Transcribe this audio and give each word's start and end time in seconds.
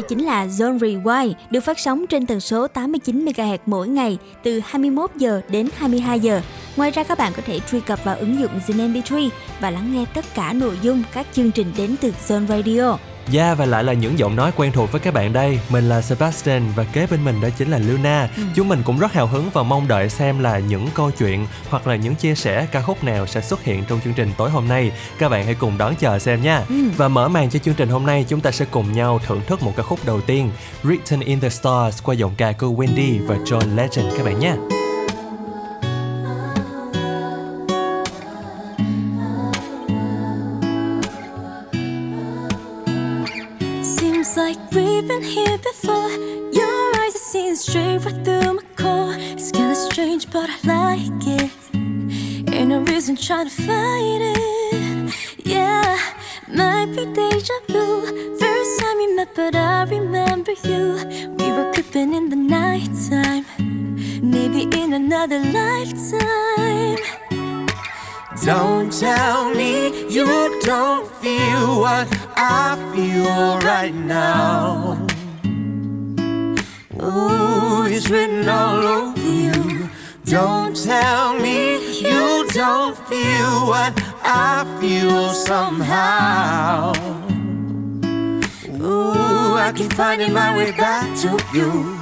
Đây 0.00 0.08
chính 0.08 0.24
là 0.24 0.46
Zone 0.46 0.78
Rewind, 0.78 1.32
được 1.50 1.60
phát 1.60 1.78
sóng 1.78 2.06
trên 2.06 2.26
tần 2.26 2.40
số 2.40 2.66
89 2.66 3.24
MHz 3.24 3.58
mỗi 3.66 3.88
ngày 3.88 4.18
từ 4.42 4.60
21 4.64 5.10
giờ 5.16 5.40
đến 5.48 5.68
22 5.76 6.20
giờ. 6.20 6.40
Ngoài 6.76 6.90
ra 6.90 7.04
các 7.04 7.18
bạn 7.18 7.32
có 7.36 7.42
thể 7.46 7.60
truy 7.70 7.80
cập 7.80 8.04
vào 8.04 8.16
ứng 8.16 8.40
dụng 8.40 8.50
Zin 8.66 8.92
MP3 8.92 9.28
và 9.60 9.70
lắng 9.70 9.92
nghe 9.92 10.04
tất 10.14 10.24
cả 10.34 10.52
nội 10.52 10.78
dung 10.82 11.02
các 11.12 11.26
chương 11.32 11.50
trình 11.50 11.72
đến 11.76 11.96
từ 12.00 12.12
Zone 12.28 12.46
Radio. 12.46 13.09
Yeah, 13.26 13.34
dạ, 13.34 13.54
và 13.54 13.66
lại 13.66 13.84
là 13.84 13.92
những 13.92 14.18
giọng 14.18 14.36
nói 14.36 14.52
quen 14.56 14.72
thuộc 14.72 14.92
với 14.92 15.00
các 15.00 15.14
bạn 15.14 15.32
đây. 15.32 15.60
Mình 15.68 15.88
là 15.88 16.02
Sebastian 16.02 16.62
và 16.76 16.84
kế 16.84 17.06
bên 17.06 17.24
mình 17.24 17.40
đó 17.40 17.48
chính 17.58 17.70
là 17.70 17.78
Luna. 17.78 18.28
Ừ. 18.36 18.42
Chúng 18.54 18.68
mình 18.68 18.82
cũng 18.86 18.98
rất 18.98 19.12
hào 19.12 19.26
hứng 19.26 19.50
và 19.52 19.62
mong 19.62 19.88
đợi 19.88 20.08
xem 20.08 20.38
là 20.38 20.58
những 20.58 20.88
câu 20.94 21.10
chuyện 21.10 21.46
hoặc 21.68 21.86
là 21.86 21.96
những 21.96 22.14
chia 22.14 22.34
sẻ 22.34 22.66
ca 22.72 22.82
khúc 22.82 23.04
nào 23.04 23.26
sẽ 23.26 23.40
xuất 23.40 23.64
hiện 23.64 23.84
trong 23.88 24.00
chương 24.04 24.14
trình 24.14 24.32
tối 24.36 24.50
hôm 24.50 24.68
nay. 24.68 24.92
Các 25.18 25.28
bạn 25.28 25.44
hãy 25.44 25.54
cùng 25.54 25.78
đón 25.78 25.94
chờ 25.94 26.18
xem 26.18 26.42
nha. 26.42 26.62
Ừ. 26.68 26.74
Và 26.96 27.08
mở 27.08 27.28
màn 27.28 27.50
cho 27.50 27.58
chương 27.58 27.74
trình 27.74 27.88
hôm 27.88 28.06
nay 28.06 28.24
chúng 28.28 28.40
ta 28.40 28.50
sẽ 28.50 28.64
cùng 28.70 28.92
nhau 28.92 29.20
thưởng 29.26 29.40
thức 29.46 29.62
một 29.62 29.72
ca 29.76 29.82
khúc 29.82 29.98
đầu 30.04 30.20
tiên 30.20 30.50
Written 30.82 31.22
in 31.24 31.40
the 31.40 31.48
Stars 31.48 32.02
qua 32.02 32.14
giọng 32.14 32.34
ca 32.36 32.52
của 32.52 32.66
Wendy 32.66 33.26
và 33.26 33.36
John 33.36 33.76
Legend 33.76 34.16
các 34.16 34.24
bạn 34.24 34.40
nhé 34.40 34.79
been 45.10 45.22
here 45.22 45.58
before. 45.58 46.10
Your 46.60 46.96
eyes 47.00 47.16
are 47.16 47.26
seeing 47.32 47.56
straight 47.56 47.98
right 48.04 48.24
through 48.24 48.52
my 48.58 48.64
core. 48.80 49.14
It's 49.18 49.50
kinda 49.50 49.74
strange, 49.74 50.24
but 50.30 50.48
I 50.54 50.58
like 50.74 51.22
it. 51.40 51.52
Ain't 52.54 52.68
no 52.74 52.78
reason 52.92 53.16
trying 53.16 53.48
to 53.50 53.56
fight 53.66 54.22
it. 54.34 55.12
Yeah, 55.54 55.98
might 56.58 56.90
be 56.94 57.04
deja 57.18 57.58
vu. 57.72 57.86
First 58.42 58.72
time 58.80 58.96
we 59.02 59.06
met, 59.16 59.30
but 59.34 59.54
I 59.56 59.78
remember 59.96 60.54
you. 60.68 60.84
We 61.38 61.46
were 61.56 61.68
creeping 61.74 62.10
in 62.18 62.24
the 62.32 62.40
nighttime. 62.58 63.44
Maybe 64.34 64.62
in 64.80 64.88
another 65.02 65.40
lifetime. 65.58 67.02
Don't 68.44 68.90
tell 69.06 69.40
me 69.60 69.72
you 70.16 70.26
don't 70.70 71.06
feel 71.22 71.80
what 71.84 72.08
I 72.42 72.74
feel 72.94 73.58
right 73.58 73.94
now. 73.94 75.06
Ooh, 77.02 77.84
it's 77.84 78.08
written 78.08 78.48
all 78.48 78.82
over 78.82 79.20
you. 79.20 79.90
Don't 80.24 80.74
tell 80.74 81.38
me 81.38 82.00
you 82.00 82.46
don't 82.48 82.96
feel 83.08 83.66
what 83.66 83.92
I 84.24 84.64
feel 84.80 85.28
somehow. 85.34 86.94
Ooh, 88.80 89.56
I 89.56 89.70
keep 89.76 89.92
finding 89.92 90.32
my 90.32 90.56
way 90.56 90.70
back 90.72 91.14
to 91.18 91.28
you. 91.52 91.98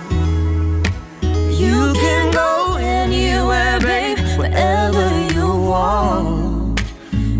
You 1.51 1.93
can 1.95 2.33
go 2.33 2.77
anywhere, 2.79 3.81
babe, 3.81 4.19
wherever 4.39 5.07
you 5.35 5.49
want. 5.49 6.81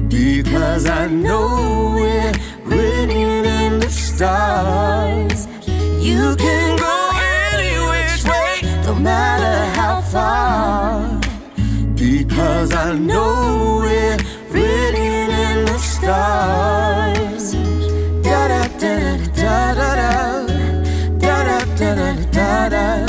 Because 0.09 0.87
I 0.87 1.07
know 1.07 1.95
we're 1.95 2.33
stars. 4.19 5.47
You 6.01 6.35
can 6.35 6.77
go 6.77 6.97
any 7.55 7.75
which 7.91 8.25
way, 8.25 8.83
no 8.83 8.93
matter 8.97 9.57
how 9.79 10.01
far. 10.01 11.21
Because 11.95 12.73
I 12.75 12.99
know 12.99 13.79
we're 13.85 14.17
written 14.51 15.31
in 15.47 15.67
the 15.67 15.79
stars. 15.79 17.53
Da 18.25 18.49
da 18.53 18.63
da 18.83 18.95
da 19.41 19.75
da 19.79 19.91
da 19.97 21.39
da 21.45 21.65
da 21.77 21.95
da 21.95 22.11
da 22.37 22.69
da. 22.75 23.07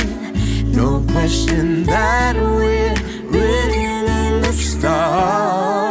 No 0.78 1.04
question 1.12 1.82
that 1.86 2.36
we're 2.36 2.94
written 3.32 4.04
in 4.06 4.42
the 4.42 4.52
stars. 4.52 5.89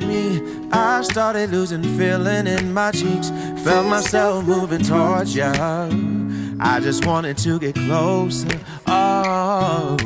Me, 0.00 0.40
I 0.72 1.02
started 1.02 1.50
losing 1.50 1.82
feeling 1.96 2.46
in 2.46 2.72
my 2.72 2.90
cheeks. 2.90 3.30
Felt 3.64 3.86
myself 3.86 4.44
moving 4.44 4.82
towards 4.82 5.34
you. 5.34 5.44
I 5.44 6.80
just 6.80 7.06
wanted 7.06 7.36
to 7.38 7.58
get 7.58 7.74
closer. 7.74 8.58
Oh, 8.86 9.96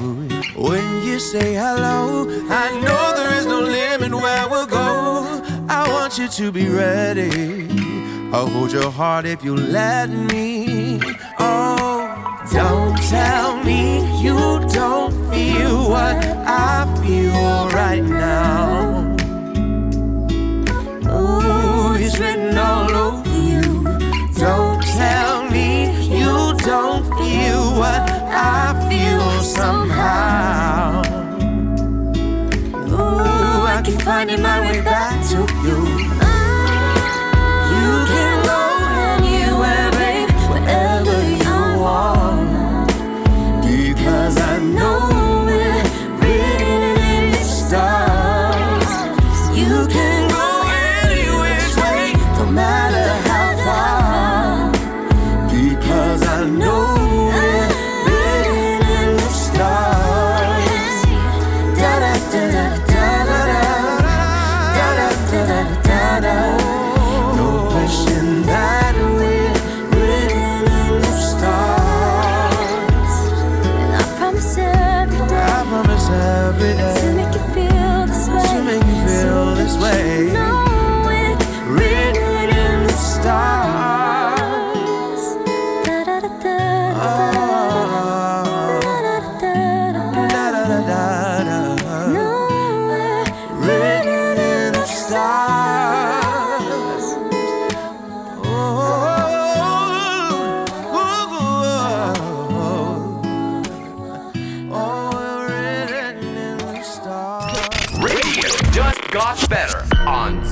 when 0.56 1.04
you 1.04 1.18
say 1.18 1.54
hello, 1.54 2.26
I 2.50 2.80
know 2.80 3.12
there 3.16 3.34
is 3.38 3.46
no 3.46 3.60
limit 3.60 4.12
where 4.12 4.48
we'll 4.48 4.66
go. 4.66 5.42
I 5.68 5.88
want 5.88 6.18
you 6.18 6.28
to 6.28 6.52
be 6.52 6.68
ready. 6.68 7.68
I'll 8.32 8.48
hold 8.48 8.72
your 8.72 8.90
heart 8.90 9.26
if 9.26 9.44
you 9.44 9.56
let 9.56 10.10
me. 10.10 11.00
Oh, 11.38 12.44
don't 12.52 12.96
tell 13.08 13.62
me 13.64 14.22
you 14.22 14.36
don't 14.68 15.12
feel 15.32 15.90
what 15.90 16.16
I 16.46 16.86
feel 17.02 17.68
right 17.70 18.02
now 18.02 19.17
is 22.08 22.18
written 22.18 22.56
all 22.56 22.90
over 22.90 23.38
you. 23.50 23.62
Don't 24.44 24.82
tell 24.82 25.50
me 25.50 25.68
you 26.16 26.54
don't 26.70 27.04
feel 27.18 27.62
what 27.80 28.02
I 28.56 28.62
feel 28.88 29.42
somehow. 29.42 31.02
Ooh, 32.92 33.66
I 33.74 33.82
keep 33.84 34.00
finding 34.00 34.40
my 34.40 34.60
way 34.60 34.80
back 34.80 35.14
to 35.30 35.38
you. 35.66 35.78
You 35.97 35.97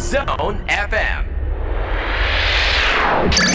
Zone 0.07 0.63
FM. 0.69 1.25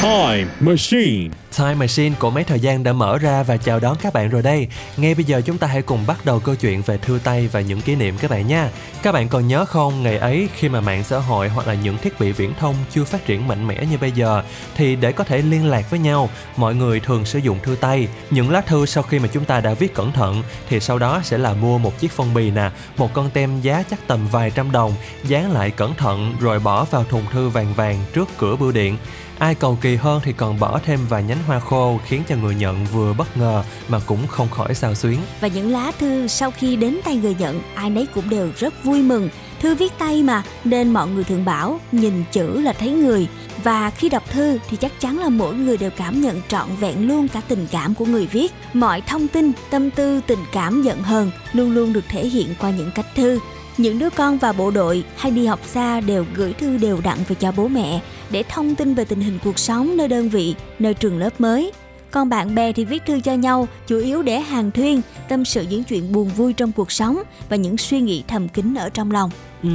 Time 0.01 0.51
Machine 0.59 1.33
Time 1.57 1.74
Machine 1.74 2.15
của 2.19 2.30
mấy 2.30 2.44
thời 2.44 2.59
gian 2.59 2.83
đã 2.83 2.94
mở 2.94 3.18
ra 3.18 3.44
và 3.44 3.57
chào 3.57 3.80
đón 3.80 3.98
các 4.01 4.13
bạn 4.13 4.30
rồi 4.30 4.42
đây. 4.42 4.68
Ngay 4.98 5.15
bây 5.15 5.24
giờ 5.24 5.42
chúng 5.45 5.57
ta 5.57 5.68
hãy 5.68 5.81
cùng 5.81 6.06
bắt 6.07 6.25
đầu 6.25 6.39
câu 6.39 6.56
chuyện 6.56 6.81
về 6.81 6.98
thư 6.98 7.19
tay 7.24 7.48
và 7.48 7.62
những 7.62 7.81
kỷ 7.81 7.95
niệm 7.95 8.18
các 8.18 8.31
bạn 8.31 8.48
nha. 8.48 8.69
Các 9.01 9.12
bạn 9.12 9.30
còn 9.30 9.48
nhớ 9.48 9.65
không, 9.65 10.03
ngày 10.03 10.18
ấy 10.18 10.50
khi 10.56 10.69
mà 10.69 10.81
mạng 10.81 11.03
xã 11.03 11.18
hội 11.18 11.50
hoặc 11.50 11.68
là 11.68 11.74
những 11.74 11.98
thiết 11.98 12.19
bị 12.19 12.31
viễn 12.31 12.53
thông 12.59 12.75
chưa 12.92 13.03
phát 13.03 13.25
triển 13.25 13.48
mạnh 13.48 13.68
mẽ 13.68 13.86
như 13.92 13.98
bây 13.98 14.12
giờ 14.12 14.44
thì 14.75 14.95
để 14.95 15.12
có 15.12 15.24
thể 15.24 15.42
liên 15.42 15.65
lạc 15.65 15.89
với 15.89 16.00
nhau, 16.00 16.30
mọi 16.56 16.75
người 16.75 17.00
thường 17.00 17.25
sử 17.25 17.39
dụng 17.39 17.59
thư 17.63 17.75
tay. 17.75 18.07
Những 18.30 18.51
lá 18.51 18.62
thư 18.62 18.86
sau 18.86 19.03
khi 19.03 19.19
mà 19.19 19.27
chúng 19.27 19.45
ta 19.45 19.62
đã 19.62 19.74
viết 19.74 19.94
cẩn 19.94 20.12
thận 20.12 20.44
thì 20.69 20.80
sau 20.80 21.00
đó 21.00 21.21
sẽ 21.24 21.38
là 21.38 21.53
mua 21.53 21.77
một 21.77 22.00
chiếc 22.00 22.12
phong 22.12 22.33
bì 22.33 22.51
nè, 22.51 22.69
một 22.98 23.13
con 23.13 23.30
tem 23.30 23.62
giá 23.62 23.83
chắc 23.89 24.07
tầm 24.07 24.27
vài 24.31 24.51
trăm 24.51 24.71
đồng, 24.71 24.94
dán 25.24 25.51
lại 25.51 25.71
cẩn 25.71 25.95
thận 25.95 26.36
rồi 26.39 26.59
bỏ 26.59 26.83
vào 26.83 27.03
thùng 27.03 27.25
thư 27.31 27.50
vàng 27.50 27.74
vàng 27.74 28.00
trước 28.13 28.30
cửa 28.38 28.56
bưu 28.56 28.71
điện 28.71 28.98
Ai 29.41 29.55
cầu 29.55 29.77
kỳ 29.81 29.95
hơn 29.95 30.21
thì 30.23 30.33
còn 30.33 30.59
bỏ 30.59 30.79
thêm 30.85 30.99
vài 31.09 31.23
nhánh 31.23 31.43
hoa 31.47 31.59
khô 31.59 31.99
khiến 32.05 32.23
cho 32.27 32.35
người 32.35 32.55
nhận 32.55 32.85
vừa 32.85 33.13
bất 33.13 33.38
ngờ 33.38 33.63
mà 33.88 33.99
cũng 34.05 34.27
không 34.27 34.49
khỏi 34.49 34.75
sao 34.75 34.95
xuyến. 34.95 35.19
Và 35.39 35.47
những 35.47 35.71
lá 35.71 35.91
thư 35.99 36.27
sau 36.27 36.51
khi 36.51 36.75
đến 36.75 36.99
tay 37.03 37.15
người 37.15 37.35
nhận, 37.39 37.61
ai 37.75 37.89
nấy 37.89 38.07
cũng 38.13 38.29
đều 38.29 38.51
rất 38.57 38.83
vui 38.83 39.01
mừng. 39.01 39.29
Thư 39.59 39.75
viết 39.75 39.93
tay 39.97 40.23
mà, 40.23 40.43
nên 40.63 40.93
mọi 40.93 41.07
người 41.07 41.23
thường 41.23 41.45
bảo 41.45 41.79
nhìn 41.91 42.23
chữ 42.31 42.61
là 42.61 42.73
thấy 42.73 42.89
người. 42.89 43.27
Và 43.63 43.89
khi 43.89 44.09
đọc 44.09 44.23
thư 44.31 44.59
thì 44.69 44.77
chắc 44.77 44.91
chắn 44.99 45.19
là 45.19 45.29
mỗi 45.29 45.55
người 45.55 45.77
đều 45.77 45.91
cảm 45.97 46.21
nhận 46.21 46.41
trọn 46.47 46.67
vẹn 46.79 47.07
luôn 47.07 47.27
cả 47.27 47.41
tình 47.47 47.67
cảm 47.71 47.95
của 47.95 48.05
người 48.05 48.25
viết. 48.25 48.53
Mọi 48.73 49.01
thông 49.01 49.27
tin, 49.27 49.51
tâm 49.69 49.91
tư, 49.91 50.21
tình 50.27 50.39
cảm 50.51 50.83
giận 50.83 51.03
hờn 51.03 51.31
luôn 51.53 51.71
luôn 51.71 51.93
được 51.93 52.03
thể 52.09 52.27
hiện 52.27 52.47
qua 52.59 52.69
những 52.69 52.91
cách 52.95 53.15
thư. 53.15 53.39
Những 53.77 53.99
đứa 53.99 54.09
con 54.09 54.38
và 54.38 54.51
bộ 54.51 54.71
đội 54.71 55.03
hay 55.17 55.31
đi 55.31 55.45
học 55.45 55.59
xa 55.65 56.01
đều 56.01 56.25
gửi 56.35 56.53
thư 56.53 56.77
đều 56.77 56.99
đặn 57.03 57.17
về 57.27 57.35
cho 57.39 57.51
bố 57.51 57.67
mẹ 57.67 58.01
để 58.31 58.44
thông 58.44 58.75
tin 58.75 58.94
về 58.94 59.06
tình 59.06 59.22
hình 59.22 59.39
cuộc 59.44 59.60
sống 59.60 59.98
nơi 59.98 60.07
đơn 60.07 60.30
vị, 60.30 60.56
nơi 60.80 60.94
trường 60.94 61.18
lớp 61.18 61.42
mới. 61.42 61.72
Còn 62.12 62.30
bạn 62.30 62.56
bè 62.56 62.72
thì 62.74 62.86
viết 62.86 63.04
thư 63.06 63.19
cho 63.19 63.33
nhau 63.33 63.68
chủ 63.88 63.98
yếu 63.98 64.22
để 64.22 64.39
hàng 64.39 64.72
thuyên, 64.72 65.01
tâm 65.30 65.45
sự 65.45 65.66
những 65.69 65.83
chuyện 65.83 66.12
buồn 66.12 66.30
vui 66.30 66.54
trong 66.54 66.72
cuộc 66.72 66.92
sống 66.92 67.24
và 67.50 67.56
những 67.56 67.78
suy 67.78 68.01
nghĩ 68.01 68.24
thầm 68.28 68.50
kín 68.50 68.74
ở 68.75 68.89
trong 68.89 69.12
lòng. 69.12 69.31
Ừ, 69.63 69.69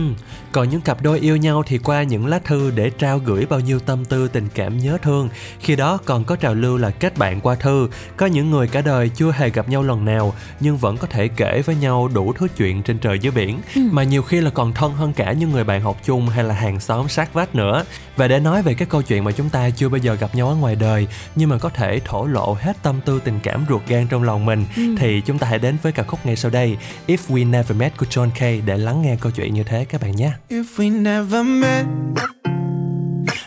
còn 0.53 0.69
những 0.69 0.81
cặp 0.81 1.03
đôi 1.03 1.21
yêu 1.21 1.37
nhau 1.37 1.63
thì 1.67 1.79
qua 1.79 2.03
những 2.03 2.27
lá 2.27 2.39
thư 2.39 2.71
để 2.71 2.91
trao 2.91 3.19
gửi 3.19 3.47
bao 3.47 3.61
nhiêu 3.61 3.79
tâm 3.79 4.05
tư 4.05 4.29
tình 4.29 4.49
cảm 4.55 4.79
nhớ 4.79 4.99
thương. 5.03 5.29
Khi 5.61 5.77
đó 5.77 5.99
còn 6.05 6.25
có 6.25 6.37
trào 6.37 6.55
lưu 6.55 6.77
là 6.77 6.91
kết 6.91 7.19
bạn 7.19 7.41
qua 7.41 7.55
thư. 7.55 7.89
Có 8.17 8.27
những 8.27 8.51
người 8.51 8.69
cả 8.69 8.81
đời 8.81 9.09
chưa 9.09 9.33
hề 9.33 9.51
gặp 9.51 9.69
nhau 9.69 9.83
lần 9.83 10.05
nào 10.05 10.35
nhưng 10.61 10.77
vẫn 10.77 10.97
có 10.97 11.07
thể 11.07 11.29
kể 11.29 11.63
với 11.67 11.77
nhau 11.77 12.09
đủ 12.15 12.33
thứ 12.33 12.49
chuyện 12.57 12.83
trên 12.83 12.99
trời 12.99 13.19
dưới 13.19 13.33
biển. 13.33 13.61
Ừ. 13.75 13.81
Mà 13.93 14.03
nhiều 14.03 14.23
khi 14.23 14.41
là 14.41 14.51
còn 14.51 14.73
thân 14.73 14.95
hơn 14.95 15.13
cả 15.13 15.33
những 15.33 15.51
người 15.51 15.65
bạn 15.65 15.81
học 15.81 15.97
chung 16.05 16.29
hay 16.29 16.45
là 16.45 16.55
hàng 16.55 16.81
xóm 16.81 17.09
sát 17.09 17.35
vách 17.35 17.55
nữa. 17.55 17.85
Và 18.17 18.29
để 18.29 18.41
nói 18.41 18.63
về 18.63 18.75
cái 18.75 18.89
câu 18.91 19.03
chuyện 19.03 19.25
mà 19.25 19.33
chúng 19.33 19.51
ta 19.51 19.71
chưa 19.71 19.89
bao 19.89 19.99
giờ 19.99 20.15
gặp 20.15 20.35
nhau 20.35 20.49
ở 20.49 20.55
ngoài 20.55 20.75
đời 20.75 21.07
nhưng 21.35 21.49
mà 21.49 21.59
có 21.59 21.69
thể 21.69 22.01
thổ 22.05 22.27
lộ 22.27 22.57
hết 22.61 22.77
tâm 22.83 23.01
tư 23.05 23.21
tình 23.25 23.41
cảm 23.43 23.65
ruột 23.69 23.83
gan 23.89 24.07
trong 24.07 24.23
lòng 24.23 24.45
mình 24.45 24.65
ừ. 24.77 24.83
thì 24.99 25.21
chúng 25.21 25.39
ta 25.39 25.47
hãy 25.47 25.59
đến 25.59 25.77
với 25.83 25.93
ca 25.93 26.03
khúc 26.03 26.27
ngay 26.27 26.37
sau 26.37 26.51
đây 26.51 26.77
If 27.07 27.17
We 27.29 27.51
Never 27.51 27.77
Met 27.77 27.97
của 27.97 28.07
John 28.11 28.29
Kay 28.35 28.61
để 28.61 28.79
lắng 28.79 29.03
nghe 29.03 29.17
câu 29.21 29.33
chuyện 29.33 29.55
như 29.55 29.63
thế 29.63 29.76
các 29.85 30.01
bạn 30.01 30.17
nhé. 30.17 30.33
If 30.49 30.65
we 30.79 30.91
never 30.91 31.45
met 31.45 31.87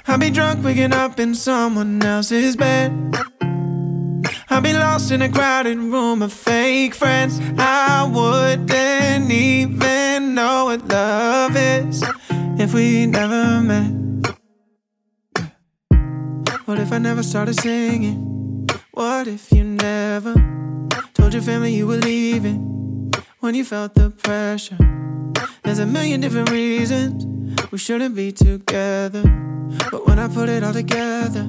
I'll 0.08 0.18
be 0.20 0.30
drunk 0.30 0.64
waking 0.64 0.94
up 1.06 1.20
in 1.20 1.36
someone 1.36 2.00
else's 2.02 2.58
bed 2.58 2.92
I'll 4.50 4.62
be 4.62 4.74
lost 4.74 5.12
in 5.12 5.22
a 5.22 5.30
crowded 5.30 5.78
room 5.78 6.22
of 6.22 6.34
fake 6.34 6.96
friends 6.96 7.40
I 7.58 8.10
wouldn't 8.14 9.32
even 9.32 10.36
know 10.36 10.66
what 10.66 10.82
love 10.90 11.56
is 11.56 12.04
If 12.58 12.74
we 12.74 13.06
never 13.06 13.62
met 13.62 14.00
What 16.66 16.80
if 16.80 16.92
I 16.92 17.00
never 17.00 17.24
started 17.24 17.60
singing? 17.60 18.68
What 18.92 19.28
if 19.28 19.52
you 19.52 19.64
never 19.64 20.36
told 21.14 21.34
your 21.34 21.42
family 21.42 21.74
you 21.74 21.88
were 21.88 21.98
leaving 21.98 23.12
when 23.40 23.56
you 23.56 23.64
felt 23.64 23.96
the 23.96 24.12
pressure? 24.12 24.89
There's 25.70 25.78
a 25.78 25.86
million 25.86 26.20
different 26.20 26.50
reasons 26.50 27.24
we 27.70 27.78
shouldn't 27.78 28.16
be 28.16 28.32
together. 28.32 29.22
But 29.92 30.08
when 30.08 30.18
I 30.18 30.28
put 30.28 30.50
it 30.50 30.64
all 30.64 30.74
together, 30.74 31.48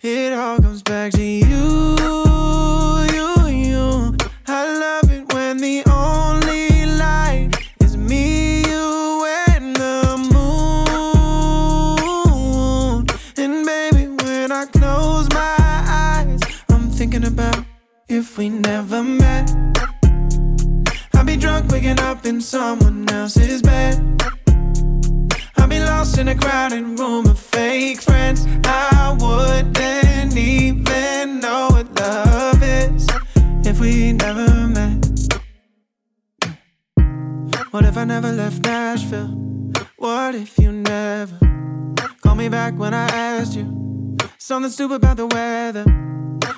it 0.00 0.32
all 0.32 0.58
comes 0.60 0.80
back 0.80 1.10
to 1.14 1.24
you, 1.24 1.96
you, 3.12 3.46
you. 3.48 4.16
I 4.46 4.78
love 4.78 5.10
it 5.10 5.34
when 5.34 5.56
the 5.56 5.82
something 44.62 44.74
stupid 44.74 44.94
about 44.96 45.16
the 45.16 45.26
weather? 45.26 45.84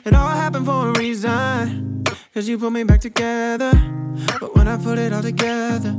It 0.04 0.14
all 0.14 0.28
happened 0.28 0.66
for 0.66 0.90
a 0.90 0.92
reason. 0.98 2.04
Cause 2.34 2.46
you 2.48 2.58
put 2.58 2.70
me 2.72 2.84
back 2.84 3.00
together. 3.00 3.72
But 4.40 4.54
when 4.54 4.68
I 4.68 4.76
put 4.76 4.98
it 4.98 5.12
all 5.12 5.22
together, 5.22 5.96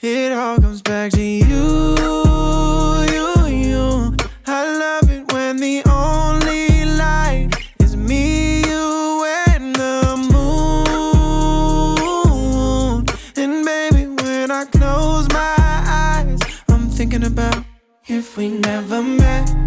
it 0.00 0.32
all 0.32 0.58
comes 0.58 0.80
back 0.80 1.12
to 1.12 1.20
you, 1.20 1.96
you, 3.12 3.46
you. 3.46 4.16
I 4.46 4.78
love 4.78 5.10
it 5.10 5.30
when 5.32 5.56
the 5.58 5.82
only 5.90 6.86
light 6.96 7.50
is 7.80 7.94
me, 7.96 8.60
you, 8.60 9.24
and 9.48 9.74
the 9.74 10.16
moon. 12.00 13.04
And 13.36 13.64
baby, 13.66 14.06
when 14.22 14.50
I 14.50 14.64
close 14.66 15.28
my 15.30 15.56
eyes, 15.58 16.40
I'm 16.68 16.88
thinking 16.88 17.24
about 17.24 17.64
if 18.06 18.36
we 18.38 18.48
never 18.48 19.02
met. 19.02 19.57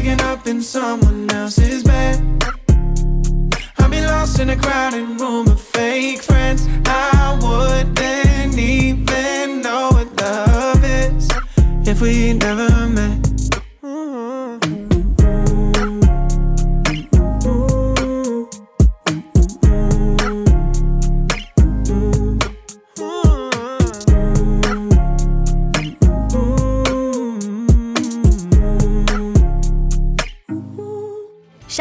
Waking 0.00 0.22
up 0.22 0.46
in 0.46 0.62
someone 0.62 1.30
else's 1.30 1.82
bed. 1.82 2.22
I'd 3.78 3.90
be 3.90 4.00
lost 4.00 4.38
in 4.40 4.48
a 4.48 4.56
crowded 4.56 5.20
room 5.20 5.46
of 5.48 5.60
fake 5.60 6.22
friends. 6.22 6.66
I 6.86 7.38
wouldn't 7.42 8.58
even 8.58 9.60
know 9.60 9.90
what 9.92 10.08
love 10.18 10.82
is 10.82 11.28
if 11.86 12.00
we 12.00 12.32
never 12.32 12.69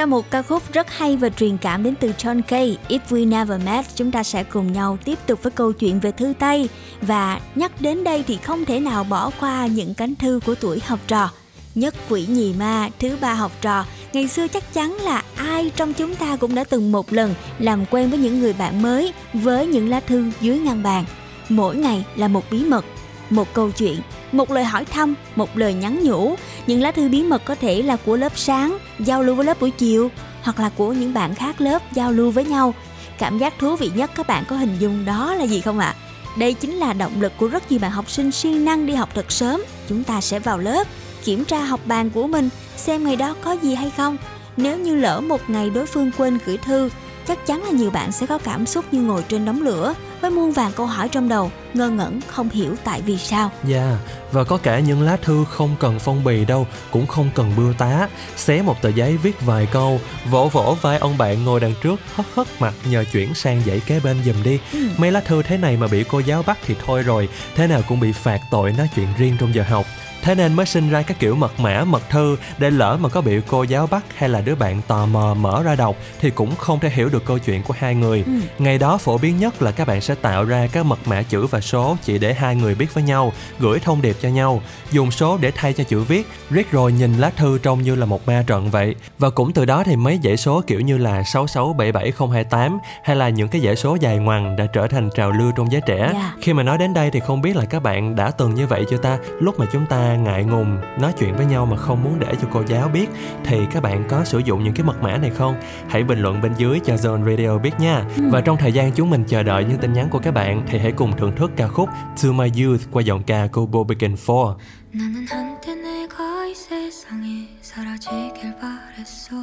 một 0.10 0.32
ca 0.32 0.42
khúc 0.42 0.74
rất 0.74 0.92
hay 0.92 1.16
và 1.16 1.30
truyền 1.30 1.58
cảm 1.58 1.84
đến 1.84 1.96
từ 2.00 2.12
John 2.18 2.42
Kay, 2.42 2.78
If 2.90 3.00
We 3.10 3.30
Never 3.30 3.62
Met, 3.66 3.86
chúng 3.96 4.12
ta 4.12 4.24
sẽ 4.24 4.44
cùng 4.44 4.74
nhau 4.74 4.98
tiếp 5.06 5.20
tục 5.28 5.44
với 5.44 5.52
câu 5.52 5.72
chuyện 5.72 6.00
về 6.00 6.12
thư 6.12 6.34
tay. 6.40 6.70
Và 7.02 7.40
nhắc 7.56 7.72
đến 7.82 8.04
đây 8.04 8.24
thì 8.28 8.38
không 8.38 8.66
thể 8.66 8.80
nào 8.80 9.04
bỏ 9.04 9.32
qua 9.40 9.68
những 9.68 9.94
cánh 9.94 10.16
thư 10.16 10.40
của 10.46 10.56
tuổi 10.56 10.80
học 10.86 11.00
trò. 11.08 11.30
Nhất 11.76 11.96
quỷ 12.10 12.26
nhì 12.30 12.54
ma, 12.54 12.90
thứ 13.00 13.18
ba 13.22 13.34
học 13.34 13.52
trò, 13.62 13.86
ngày 14.14 14.28
xưa 14.28 14.48
chắc 14.48 14.74
chắn 14.74 14.94
là 14.94 15.24
ai 15.36 15.72
trong 15.76 15.94
chúng 15.94 16.16
ta 16.16 16.36
cũng 16.36 16.56
đã 16.56 16.64
từng 16.64 16.92
một 16.92 17.14
lần 17.14 17.36
làm 17.60 17.86
quen 17.86 18.10
với 18.10 18.20
những 18.20 18.40
người 18.40 18.54
bạn 18.54 18.82
mới 18.82 19.14
với 19.34 19.68
những 19.68 19.90
lá 19.90 20.00
thư 20.00 20.32
dưới 20.42 20.60
ngăn 20.60 20.84
bàn. 20.84 21.06
Mỗi 21.50 21.76
ngày 21.76 22.06
là 22.16 22.28
một 22.28 22.44
bí 22.52 22.66
mật, 22.66 22.86
một 23.30 23.54
câu 23.54 23.72
chuyện 23.72 24.00
một 24.32 24.52
lời 24.52 24.64
hỏi 24.64 24.86
thăm, 24.86 25.16
một 25.36 25.58
lời 25.58 25.74
nhắn 25.74 26.00
nhủ. 26.04 26.36
Những 26.68 26.82
lá 26.82 26.92
thư 26.92 27.10
bí 27.10 27.24
mật 27.24 27.42
có 27.46 27.56
thể 27.56 27.82
là 27.82 27.96
của 27.96 28.18
lớp 28.18 28.38
sáng, 28.38 28.78
giao 29.00 29.24
lưu 29.24 29.36
với 29.36 29.46
lớp 29.46 29.62
buổi 29.62 29.72
chiều, 29.72 30.12
hoặc 30.42 30.60
là 30.60 30.70
của 30.76 30.94
những 30.94 31.14
bạn 31.14 31.36
khác 31.36 31.62
lớp 31.62 31.94
giao 31.94 32.12
lưu 32.12 32.32
với 32.32 32.46
nhau. 32.46 32.74
Cảm 33.18 33.38
giác 33.38 33.54
thú 33.60 33.76
vị 33.76 33.92
nhất 33.96 34.12
các 34.16 34.28
bạn 34.28 34.44
có 34.48 34.56
hình 34.56 34.76
dung 34.80 35.06
đó 35.06 35.36
là 35.36 35.44
gì 35.44 35.62
không 35.62 35.80
ạ? 35.80 35.96
À? 35.98 36.00
Đây 36.38 36.54
chính 36.54 36.76
là 36.76 36.94
động 36.94 37.22
lực 37.22 37.34
của 37.38 37.48
rất 37.48 37.72
nhiều 37.72 37.80
bạn 37.80 37.92
học 37.92 38.10
sinh 38.10 38.32
siêng 38.32 38.66
năng 38.66 38.86
đi 38.86 38.94
học 38.94 39.10
thật 39.16 39.32
sớm. 39.32 39.62
Chúng 39.90 40.04
ta 40.04 40.22
sẽ 40.22 40.40
vào 40.40 40.58
lớp, 40.58 40.88
kiểm 41.24 41.46
tra 41.46 41.60
học 41.60 41.80
bàn 41.86 42.10
của 42.10 42.28
mình, 42.28 42.50
xem 42.78 43.04
ngày 43.04 43.16
đó 43.16 43.36
có 43.42 43.52
gì 43.52 43.76
hay 43.76 43.92
không. 43.98 44.18
Nếu 44.58 44.78
như 44.78 44.96
lỡ 44.96 45.22
một 45.22 45.42
ngày 45.50 45.70
đối 45.70 45.86
phương 45.86 46.12
quên 46.18 46.40
gửi 46.46 46.58
thư, 46.58 46.90
chắc 47.30 47.46
chắn 47.46 47.64
là 47.64 47.70
nhiều 47.70 47.92
bạn 47.92 48.12
sẽ 48.12 48.26
có 48.26 48.38
cảm 48.38 48.66
xúc 48.66 48.86
như 48.92 49.02
ngồi 49.02 49.24
trên 49.28 49.46
đống 49.46 49.62
lửa 49.62 49.94
với 50.22 50.32
muôn 50.32 50.52
vàng 50.52 50.72
câu 50.76 50.86
hỏi 50.86 51.10
trong 51.10 51.30
đầu, 51.30 51.52
ngơ 51.74 51.90
ngẩn 51.90 52.20
không 52.28 52.50
hiểu 52.50 52.76
tại 52.84 53.02
vì 53.02 53.18
sao. 53.18 53.52
Dạ, 53.64 53.90
yeah, 53.90 54.00
và 54.32 54.44
có 54.44 54.58
cả 54.58 54.80
những 54.80 55.02
lá 55.02 55.18
thư 55.22 55.46
không 55.50 55.76
cần 55.80 56.00
phong 56.00 56.24
bì 56.24 56.46
đâu, 56.46 56.68
cũng 56.92 57.08
không 57.08 57.30
cần 57.36 57.52
bưu 57.58 57.74
tá, 57.74 58.08
xé 58.36 58.62
một 58.62 58.82
tờ 58.82 58.90
giấy 58.90 59.18
viết 59.18 59.42
vài 59.42 59.68
câu, 59.72 60.00
vỗ 60.30 60.50
vỗ 60.54 60.78
vai 60.82 60.98
ông 60.98 61.18
bạn 61.18 61.46
ngồi 61.46 61.60
đằng 61.60 61.74
trước 61.84 62.00
hất 62.16 62.26
hất 62.36 62.48
mặt 62.60 62.74
nhờ 62.90 63.04
chuyển 63.12 63.34
sang 63.34 63.62
dãy 63.66 63.82
kế 63.88 64.00
bên 64.00 64.18
giùm 64.26 64.44
đi. 64.44 64.60
Ừ. 64.74 64.80
Mấy 64.98 65.12
lá 65.12 65.20
thư 65.20 65.42
thế 65.42 65.58
này 65.58 65.78
mà 65.78 65.88
bị 65.88 66.04
cô 66.04 66.20
giáo 66.20 66.44
bắt 66.48 66.58
thì 66.66 66.76
thôi 66.86 67.04
rồi, 67.04 67.30
thế 67.56 67.68
nào 67.68 67.82
cũng 67.88 68.00
bị 68.00 68.12
phạt 68.12 68.42
tội 68.52 68.72
nói 68.72 68.90
chuyện 68.96 69.08
riêng 69.18 69.36
trong 69.40 69.56
giờ 69.56 69.64
học 69.70 69.86
thế 70.22 70.36
nên 70.36 70.54
mới 70.54 70.66
sinh 70.66 70.90
ra 70.90 71.02
các 71.02 71.20
kiểu 71.20 71.36
mật 71.36 71.60
mã 71.60 71.84
mật 71.84 72.10
thư 72.10 72.38
để 72.58 72.70
lỡ 72.70 72.98
mà 73.02 73.10
có 73.10 73.22
bị 73.22 73.42
cô 73.48 73.64
giáo 73.64 73.88
bắt 73.88 74.04
hay 74.16 74.30
là 74.30 74.42
đứa 74.42 74.56
bạn 74.56 74.82
tò 74.88 75.06
mò 75.06 75.34
mở 75.34 75.64
ra 75.64 75.76
đọc 75.76 75.96
thì 76.20 76.30
cũng 76.30 76.56
không 76.56 76.80
thể 76.80 76.90
hiểu 76.90 77.10
được 77.10 77.26
câu 77.26 77.40
chuyện 77.40 77.64
của 77.64 77.74
hai 77.78 77.96
người 77.96 78.24
ừ. 78.26 78.32
ngày 78.60 78.78
đó 78.78 78.98
phổ 78.98 79.18
biến 79.18 79.38
nhất 79.40 79.62
là 79.62 79.72
các 79.72 79.88
bạn 79.88 80.02
sẽ 80.02 80.16
tạo 80.16 80.44
ra 80.44 80.68
các 80.72 80.86
mật 80.86 81.00
mã 81.06 81.22
chữ 81.22 81.46
và 81.46 81.62
số 81.62 81.98
chỉ 82.04 82.18
để 82.18 82.34
hai 82.34 82.56
người 82.56 82.76
biết 82.76 82.94
với 82.94 83.04
nhau 83.04 83.34
gửi 83.60 83.80
thông 83.80 84.02
điệp 84.02 84.16
cho 84.22 84.30
nhau 84.30 84.62
dùng 84.92 85.12
số 85.12 85.38
để 85.38 85.52
thay 85.56 85.74
cho 85.74 85.84
chữ 85.84 86.00
viết 86.04 86.28
riết 86.50 86.72
rồi 86.72 86.92
nhìn 86.92 87.18
lá 87.18 87.30
thư 87.30 87.58
trông 87.58 87.82
như 87.82 87.96
là 87.96 88.06
một 88.06 88.28
ma 88.28 88.44
trận 88.48 88.70
vậy 88.70 88.96
và 89.20 89.30
cũng 89.30 89.54
từ 89.54 89.66
đó 89.66 89.84
thì 89.84 89.96
mấy 89.96 90.20
dãy 90.24 90.38
số 90.38 90.62
kiểu 90.68 90.80
như 90.80 90.98
là 90.98 91.22
6677028 91.22 92.78
hay 93.04 93.16
là 93.16 93.30
những 93.30 93.48
cái 93.48 93.62
dãy 93.62 93.76
số 93.76 93.98
dài 94.02 94.18
ngoằng 94.18 94.56
đã 94.56 94.66
trở 94.66 94.88
thành 94.88 95.10
trào 95.16 95.32
lưu 95.32 95.52
trong 95.56 95.72
giới 95.72 95.82
trẻ 95.82 95.98
yeah. 95.98 96.14
Dạ. 96.14 96.34
khi 96.42 96.54
mà 96.54 96.64
nói 96.64 96.78
đến 96.78 96.94
đây 96.94 97.10
thì 97.12 97.20
không 97.20 97.42
biết 97.42 97.56
là 97.56 97.66
các 97.66 97.84
bạn 97.84 98.16
đã 98.16 98.32
từng 98.32 98.56
như 98.56 98.68
vậy 98.68 98.86
chưa 98.90 98.98
ta 98.98 99.18
lúc 99.40 99.60
mà 99.60 99.66
chúng 99.72 99.86
ta 99.86 100.09
ngại 100.09 100.45
ngùng 100.45 100.79
nói 101.01 101.13
chuyện 101.19 101.37
với 101.37 101.47
nhau 101.47 101.67
mà 101.67 101.77
không 101.77 102.05
muốn 102.05 102.19
để 102.19 102.35
cho 102.43 102.49
cô 102.53 102.63
giáo 102.67 102.89
biết 102.89 103.07
thì 103.45 103.67
các 103.73 103.83
bạn 103.83 104.05
có 104.09 104.25
sử 104.25 104.39
dụng 104.39 104.65
những 104.65 104.75
cái 104.75 104.87
mật 104.87 105.03
mã 105.03 105.17
này 105.17 105.31
không 105.31 105.55
hãy 105.89 106.05
bình 106.05 106.19
luận 106.19 106.41
bên 106.41 106.55
dưới 106.57 106.81
cho 106.85 106.95
Zone 106.95 107.31
Radio 107.31 107.59
biết 107.59 107.81
nha 107.81 108.05
ừ. 108.17 108.23
và 108.31 108.41
trong 108.41 108.57
thời 108.57 108.73
gian 108.73 108.93
chúng 108.93 109.11
mình 109.11 109.25
chờ 109.29 109.43
đợi 109.43 109.65
những 109.65 109.79
tin 109.79 109.93
nhắn 109.93 110.09
của 110.11 110.19
các 110.19 110.35
bạn 110.35 110.63
thì 110.67 110.79
hãy 110.79 110.93
cùng 110.93 111.17
thưởng 111.17 111.37
thức 111.37 111.51
ca 111.57 111.69
khúc 111.69 111.89
To 112.23 112.33
My 112.33 112.51
Youth 112.63 112.83
qua 112.91 113.03
giọng 113.03 113.23
ca 113.23 113.49
của 113.53 113.67
Bobby 113.67 113.97
4 114.27 114.57
나는 114.95 115.27
한때 115.27 115.75
내가 115.75 116.47
이 116.47 116.55
세상에 116.55 117.49
사라지길 117.61 118.55
바랬어 118.61 119.35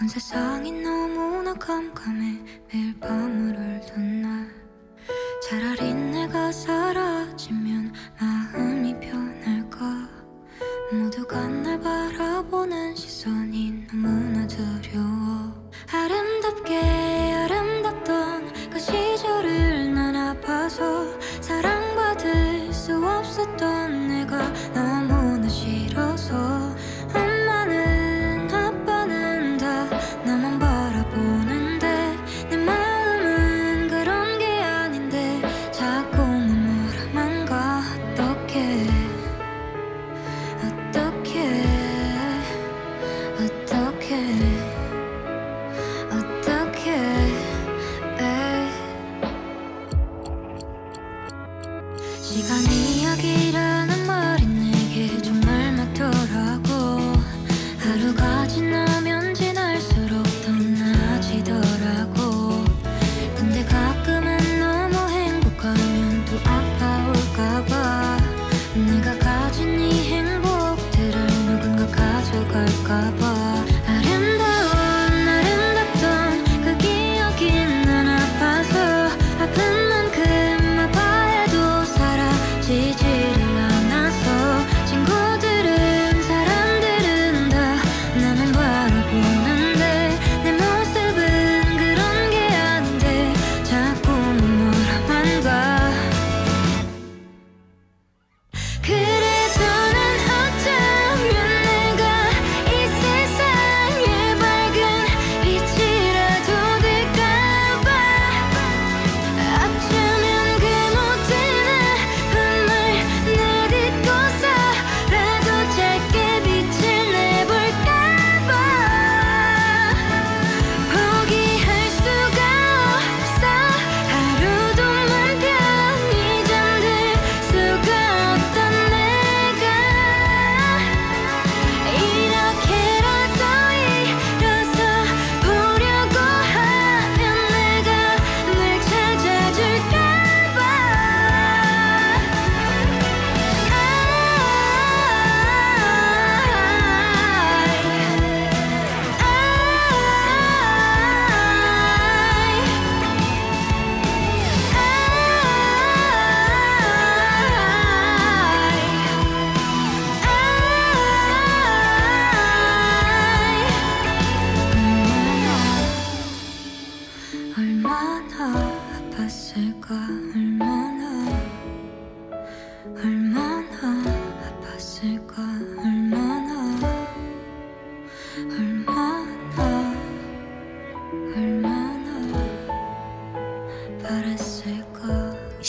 온 0.00 0.06
세상이 0.06 0.70
너무나 0.70 1.54
깜깜해 1.54 2.38
매일 2.72 3.00
밤을 3.00 3.56
울던 3.56 4.22
날 4.22 4.46
차라리 5.42 5.92
내가 5.92 6.52
사라지면 6.52 7.92
마음이 8.20 8.94
편할까 9.00 9.21
모두가 10.91 11.47
날 11.47 11.79
바라보는 11.79 12.95
시선이 12.95 13.87
너무나 13.91 14.45
두려워. 14.47 15.53
아름답게 15.91 16.75
아름답던 16.75 18.53
그 18.71 18.79
시절을 18.79 19.93
난 19.93 20.15
아파서 20.15 21.05
사랑받을 21.41 22.73
수 22.73 22.95
없었던 23.05 24.07
내가 24.07 24.37
너무 24.73 25.22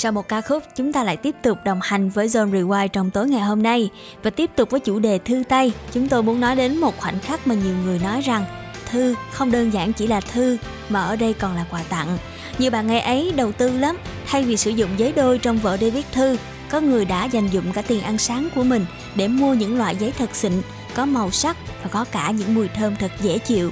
Sau 0.04 0.12
một 0.12 0.28
ca 0.28 0.40
khúc, 0.40 0.62
chúng 0.76 0.92
ta 0.92 1.04
lại 1.04 1.16
tiếp 1.16 1.34
tục 1.42 1.58
đồng 1.64 1.80
hành 1.82 2.10
với 2.10 2.28
Zone 2.28 2.50
Rewind 2.50 2.88
trong 2.88 3.10
tối 3.10 3.28
ngày 3.28 3.40
hôm 3.40 3.62
nay 3.62 3.90
và 4.22 4.30
tiếp 4.30 4.50
tục 4.56 4.70
với 4.70 4.80
chủ 4.80 4.98
đề 4.98 5.18
thư 5.18 5.42
tay. 5.48 5.72
Chúng 5.92 6.08
tôi 6.08 6.22
muốn 6.22 6.40
nói 6.40 6.56
đến 6.56 6.76
một 6.76 6.98
khoảnh 6.98 7.18
khắc 7.18 7.46
mà 7.46 7.54
nhiều 7.54 7.74
người 7.84 7.98
nói 7.98 8.20
rằng 8.20 8.44
thư 8.86 9.14
không 9.32 9.52
đơn 9.52 9.72
giản 9.72 9.92
chỉ 9.92 10.06
là 10.06 10.20
thư 10.20 10.56
mà 10.88 11.02
ở 11.02 11.16
đây 11.16 11.32
còn 11.32 11.56
là 11.56 11.66
quà 11.70 11.82
tặng. 11.88 12.18
Nhiều 12.58 12.70
bạn 12.70 12.86
ngày 12.86 13.00
ấy 13.00 13.32
đầu 13.36 13.52
tư 13.52 13.78
lắm, 13.78 13.96
thay 14.26 14.42
vì 14.42 14.56
sử 14.56 14.70
dụng 14.70 14.90
giấy 14.96 15.12
đôi 15.12 15.38
trong 15.38 15.58
vở 15.58 15.76
để 15.80 15.90
viết 15.90 16.06
thư, 16.12 16.36
có 16.70 16.80
người 16.80 17.04
đã 17.04 17.24
dành 17.24 17.48
dụng 17.48 17.72
cả 17.72 17.82
tiền 17.82 18.02
ăn 18.02 18.18
sáng 18.18 18.48
của 18.54 18.62
mình 18.62 18.86
để 19.14 19.28
mua 19.28 19.54
những 19.54 19.78
loại 19.78 19.96
giấy 19.96 20.12
thật 20.18 20.34
xịn, 20.34 20.52
có 20.94 21.06
màu 21.06 21.30
sắc 21.30 21.56
và 21.82 21.88
có 21.88 22.04
cả 22.04 22.30
những 22.30 22.54
mùi 22.54 22.68
thơm 22.68 22.96
thật 22.96 23.10
dễ 23.20 23.38
chịu. 23.38 23.70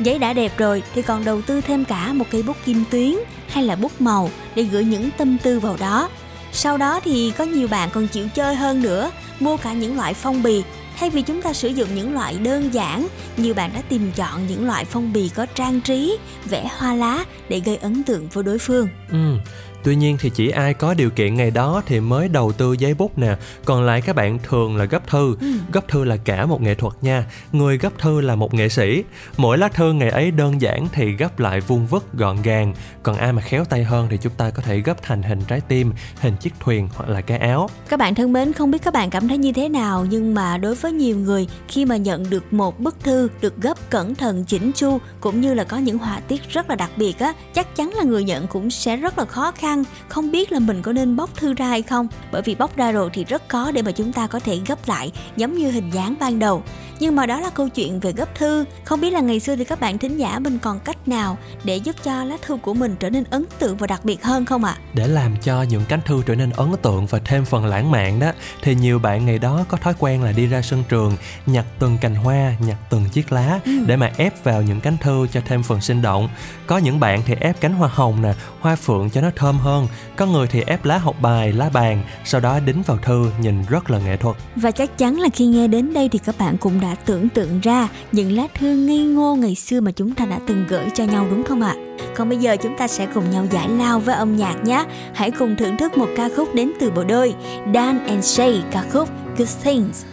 Giấy 0.00 0.18
đã 0.18 0.32
đẹp 0.32 0.52
rồi 0.58 0.82
thì 0.94 1.02
còn 1.02 1.24
đầu 1.24 1.42
tư 1.42 1.60
thêm 1.60 1.84
cả 1.84 2.12
một 2.12 2.24
cây 2.30 2.42
bút 2.42 2.56
kim 2.64 2.84
tuyến 2.90 3.14
hay 3.48 3.64
là 3.64 3.76
bút 3.76 4.00
màu 4.00 4.30
để 4.54 4.62
gửi 4.62 4.84
những 4.84 5.10
tâm 5.18 5.38
tư 5.42 5.60
vào 5.60 5.76
đó. 5.80 6.08
Sau 6.52 6.76
đó 6.76 7.00
thì 7.04 7.32
có 7.38 7.44
nhiều 7.44 7.68
bạn 7.68 7.88
còn 7.92 8.08
chịu 8.08 8.28
chơi 8.34 8.54
hơn 8.54 8.82
nữa, 8.82 9.10
mua 9.40 9.56
cả 9.56 9.72
những 9.72 9.96
loại 9.96 10.14
phong 10.14 10.42
bì. 10.42 10.62
Thay 10.96 11.10
vì 11.10 11.22
chúng 11.22 11.42
ta 11.42 11.52
sử 11.52 11.68
dụng 11.68 11.88
những 11.94 12.14
loại 12.14 12.38
đơn 12.38 12.74
giản, 12.74 13.06
nhiều 13.36 13.54
bạn 13.54 13.70
đã 13.74 13.82
tìm 13.88 14.12
chọn 14.16 14.46
những 14.46 14.66
loại 14.66 14.84
phong 14.84 15.12
bì 15.12 15.28
có 15.28 15.46
trang 15.46 15.80
trí, 15.80 16.18
vẽ 16.50 16.70
hoa 16.78 16.94
lá 16.94 17.24
để 17.48 17.60
gây 17.60 17.76
ấn 17.76 18.02
tượng 18.02 18.28
với 18.32 18.44
đối 18.44 18.58
phương. 18.58 18.88
Ừ, 19.10 19.36
Tuy 19.84 19.96
nhiên 19.96 20.16
thì 20.20 20.30
chỉ 20.30 20.48
ai 20.48 20.74
có 20.74 20.94
điều 20.94 21.10
kiện 21.10 21.34
ngày 21.34 21.50
đó 21.50 21.82
thì 21.86 22.00
mới 22.00 22.28
đầu 22.28 22.52
tư 22.52 22.72
giấy 22.72 22.94
bút 22.94 23.18
nè, 23.18 23.36
còn 23.64 23.84
lại 23.84 24.00
các 24.00 24.16
bạn 24.16 24.38
thường 24.42 24.76
là 24.76 24.84
gấp 24.84 25.06
thư. 25.06 25.36
Ừ. 25.40 25.46
Gấp 25.72 25.88
thư 25.88 26.04
là 26.04 26.16
cả 26.16 26.46
một 26.46 26.62
nghệ 26.62 26.74
thuật 26.74 26.92
nha. 27.00 27.24
Người 27.52 27.78
gấp 27.78 27.98
thư 27.98 28.20
là 28.20 28.34
một 28.34 28.54
nghệ 28.54 28.68
sĩ. 28.68 29.04
Mỗi 29.36 29.58
lá 29.58 29.68
thư 29.68 29.92
ngày 29.92 30.10
ấy 30.10 30.30
đơn 30.30 30.60
giản 30.60 30.88
thì 30.92 31.12
gấp 31.12 31.38
lại 31.38 31.60
vuông 31.60 31.86
vức 31.86 32.12
gọn 32.12 32.42
gàng, 32.42 32.74
còn 33.02 33.16
ai 33.16 33.32
mà 33.32 33.42
khéo 33.42 33.64
tay 33.64 33.84
hơn 33.84 34.06
thì 34.10 34.18
chúng 34.22 34.32
ta 34.32 34.50
có 34.50 34.62
thể 34.62 34.78
gấp 34.78 35.02
thành 35.02 35.22
hình 35.22 35.40
trái 35.48 35.60
tim, 35.60 35.92
hình 36.20 36.36
chiếc 36.36 36.52
thuyền 36.60 36.88
hoặc 36.94 37.08
là 37.08 37.20
cái 37.20 37.38
áo. 37.38 37.68
Các 37.88 37.98
bạn 37.98 38.14
thân 38.14 38.32
mến, 38.32 38.52
không 38.52 38.70
biết 38.70 38.82
các 38.82 38.94
bạn 38.94 39.10
cảm 39.10 39.28
thấy 39.28 39.38
như 39.38 39.52
thế 39.52 39.68
nào 39.68 40.06
nhưng 40.10 40.34
mà 40.34 40.58
đối 40.58 40.74
với 40.74 40.92
nhiều 40.92 41.16
người 41.16 41.46
khi 41.68 41.84
mà 41.84 41.96
nhận 41.96 42.30
được 42.30 42.52
một 42.52 42.80
bức 42.80 43.00
thư 43.00 43.28
được 43.40 43.56
gấp 43.56 43.90
cẩn 43.90 44.14
thận 44.14 44.44
chỉnh 44.44 44.72
chu 44.74 44.98
cũng 45.20 45.40
như 45.40 45.54
là 45.54 45.64
có 45.64 45.76
những 45.78 45.98
họa 45.98 46.20
tiết 46.28 46.48
rất 46.48 46.70
là 46.70 46.76
đặc 46.76 46.90
biệt 46.96 47.18
á, 47.18 47.32
chắc 47.54 47.76
chắn 47.76 47.92
là 47.94 48.04
người 48.04 48.24
nhận 48.24 48.46
cũng 48.46 48.70
sẽ 48.70 48.96
rất 48.96 49.18
là 49.18 49.24
khó 49.24 49.52
khăn, 49.52 49.71
không 50.08 50.30
biết 50.30 50.52
là 50.52 50.58
mình 50.58 50.82
có 50.82 50.92
nên 50.92 51.16
bóc 51.16 51.36
thư 51.36 51.54
ra 51.54 51.66
hay 51.68 51.82
không, 51.82 52.08
bởi 52.32 52.42
vì 52.42 52.54
bóc 52.54 52.76
ra 52.76 52.92
rồi 52.92 53.10
thì 53.12 53.24
rất 53.24 53.48
khó 53.48 53.70
để 53.70 53.82
mà 53.82 53.92
chúng 53.92 54.12
ta 54.12 54.26
có 54.26 54.38
thể 54.38 54.58
gấp 54.66 54.88
lại 54.88 55.12
giống 55.36 55.54
như 55.54 55.70
hình 55.70 55.90
dáng 55.90 56.14
ban 56.20 56.38
đầu 56.38 56.62
nhưng 57.02 57.16
mà 57.16 57.26
đó 57.26 57.40
là 57.40 57.50
câu 57.50 57.68
chuyện 57.68 58.00
về 58.00 58.12
gấp 58.12 58.34
thư 58.34 58.64
không 58.84 59.00
biết 59.00 59.10
là 59.10 59.20
ngày 59.20 59.40
xưa 59.40 59.56
thì 59.56 59.64
các 59.64 59.80
bạn 59.80 59.98
thính 59.98 60.16
giả 60.16 60.38
mình 60.38 60.58
còn 60.58 60.80
cách 60.80 61.08
nào 61.08 61.38
để 61.64 61.76
giúp 61.76 61.96
cho 62.04 62.24
lá 62.24 62.36
thư 62.42 62.56
của 62.56 62.74
mình 62.74 62.96
trở 63.00 63.10
nên 63.10 63.24
ấn 63.30 63.44
tượng 63.58 63.76
và 63.76 63.86
đặc 63.86 64.04
biệt 64.04 64.24
hơn 64.24 64.44
không 64.44 64.64
ạ 64.64 64.76
à? 64.78 64.82
để 64.94 65.06
làm 65.06 65.36
cho 65.36 65.62
những 65.62 65.82
cánh 65.88 66.00
thư 66.04 66.22
trở 66.26 66.34
nên 66.34 66.50
ấn 66.50 66.68
tượng 66.82 67.06
và 67.06 67.18
thêm 67.24 67.44
phần 67.44 67.66
lãng 67.66 67.90
mạn 67.90 68.20
đó 68.20 68.32
thì 68.62 68.74
nhiều 68.74 68.98
bạn 68.98 69.26
ngày 69.26 69.38
đó 69.38 69.64
có 69.68 69.76
thói 69.76 69.94
quen 69.98 70.22
là 70.22 70.32
đi 70.32 70.46
ra 70.46 70.62
sân 70.62 70.84
trường 70.88 71.16
nhặt 71.46 71.64
từng 71.78 71.98
cành 72.00 72.14
hoa 72.14 72.54
nhặt 72.66 72.76
từng 72.90 73.04
chiếc 73.12 73.32
lá 73.32 73.60
ừ. 73.64 73.72
để 73.86 73.96
mà 73.96 74.10
ép 74.16 74.44
vào 74.44 74.62
những 74.62 74.80
cánh 74.80 74.96
thư 74.98 75.26
cho 75.32 75.40
thêm 75.46 75.62
phần 75.62 75.80
sinh 75.80 76.02
động 76.02 76.28
có 76.66 76.78
những 76.78 77.00
bạn 77.00 77.22
thì 77.26 77.34
ép 77.40 77.60
cánh 77.60 77.74
hoa 77.74 77.90
hồng 77.92 78.22
nè 78.22 78.34
hoa 78.60 78.76
phượng 78.76 79.10
cho 79.10 79.20
nó 79.20 79.30
thơm 79.36 79.58
hơn 79.62 79.88
có 80.16 80.26
người 80.26 80.46
thì 80.46 80.62
ép 80.66 80.84
lá 80.84 80.98
học 80.98 81.16
bài 81.20 81.52
lá 81.52 81.70
bàn 81.72 82.02
sau 82.24 82.40
đó 82.40 82.60
đính 82.60 82.82
vào 82.82 82.98
thư 83.02 83.26
nhìn 83.40 83.62
rất 83.68 83.90
là 83.90 83.98
nghệ 83.98 84.16
thuật 84.16 84.36
và 84.56 84.70
chắc 84.70 84.98
chắn 84.98 85.20
là 85.20 85.28
khi 85.32 85.46
nghe 85.46 85.68
đến 85.68 85.94
đây 85.94 86.08
thì 86.08 86.18
các 86.18 86.34
bạn 86.38 86.56
cũng 86.56 86.80
đã 86.80 86.94
tưởng 86.94 87.28
tượng 87.28 87.60
ra 87.60 87.88
những 88.12 88.32
lá 88.36 88.46
thư 88.58 88.76
ngây 88.76 88.98
ngô 88.98 89.34
ngày 89.34 89.54
xưa 89.54 89.80
mà 89.80 89.90
chúng 89.90 90.14
ta 90.14 90.24
đã 90.24 90.38
từng 90.46 90.64
gửi 90.68 90.84
cho 90.94 91.04
nhau 91.04 91.26
đúng 91.30 91.44
không 91.44 91.62
ạ? 91.62 91.74
Còn 92.16 92.28
bây 92.28 92.38
giờ 92.38 92.56
chúng 92.62 92.78
ta 92.78 92.88
sẽ 92.88 93.06
cùng 93.14 93.30
nhau 93.30 93.46
giải 93.50 93.68
lao 93.68 94.00
với 94.00 94.14
âm 94.14 94.36
nhạc 94.36 94.64
nhé. 94.64 94.84
Hãy 95.14 95.30
cùng 95.30 95.56
thưởng 95.56 95.76
thức 95.76 95.98
một 95.98 96.08
ca 96.16 96.28
khúc 96.36 96.54
đến 96.54 96.72
từ 96.80 96.90
bộ 96.90 97.04
đôi 97.04 97.34
Dan 97.74 98.06
and 98.06 98.24
Shay 98.24 98.62
ca 98.72 98.84
khúc 98.92 99.08
Good 99.38 99.56
Things. 99.64 100.04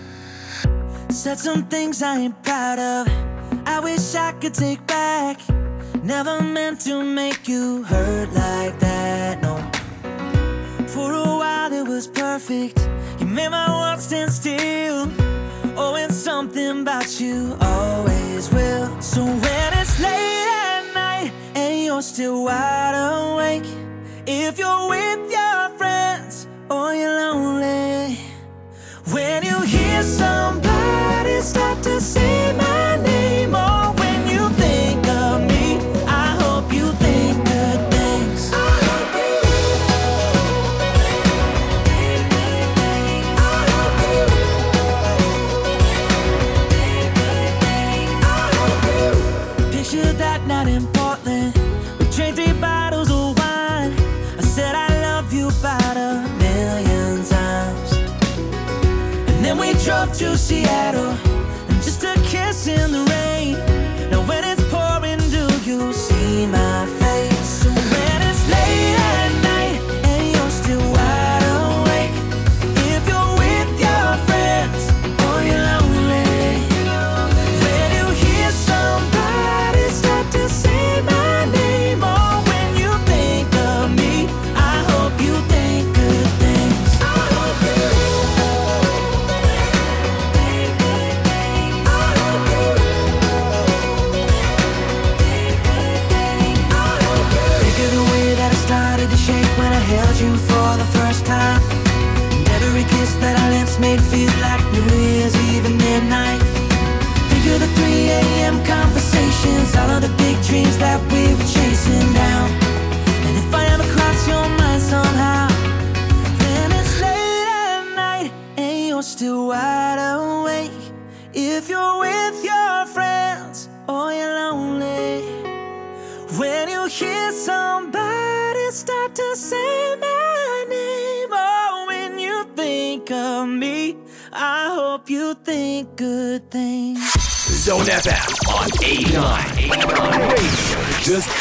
Said 1.09 1.45
some 1.45 1.61
things 1.69 2.03
I 2.03 2.07
ain't 2.07 2.31
proud 2.43 2.79
of. 2.79 3.05
I 3.65 3.79
wish 3.81 4.15
I 4.15 4.31
could 4.41 4.59
take 4.59 4.79
back. 4.87 5.58
Never 6.03 6.41
meant 6.41 6.81
to 6.81 7.03
make 7.03 7.47
you 7.47 7.83
hurt 7.83 8.31
like 8.33 8.79
that, 8.79 9.41
no. 9.41 9.55
For 10.87 11.13
a 11.13 11.23
while 11.23 11.71
it 11.73 11.87
was 11.87 12.07
perfect. 12.07 12.79
You 13.19 13.25
made 13.25 13.49
my 13.49 13.69
world 13.69 14.01
stand 14.01 14.31
still. 14.31 15.11
Oh, 15.75 15.95
and 15.95 16.13
something 16.13 16.81
about 16.81 17.19
you 17.19 17.57
always 17.61 18.51
will. 18.51 19.01
So 19.01 19.25
when 19.25 19.69
it's 19.81 19.99
late 19.99 20.47
at 20.65 20.93
night 20.93 21.31
and 21.55 21.83
you're 21.85 22.01
still 22.01 22.43
wide 22.43 22.95
awake, 22.95 23.69
if 24.25 24.57
you're 24.57 24.89
with 24.89 25.31
your 25.31 25.69
friends 25.77 26.47
or 26.69 26.93
you're 26.93 27.13
lonely, 27.13 28.17
when 29.11 29.43
you 29.43 29.61
hear 29.61 30.01
somebody 30.03 31.41
start 31.41 31.83
to 31.83 31.99
say 31.99 32.53
my 32.57 32.95
name. 33.03 33.19
to 33.51 33.88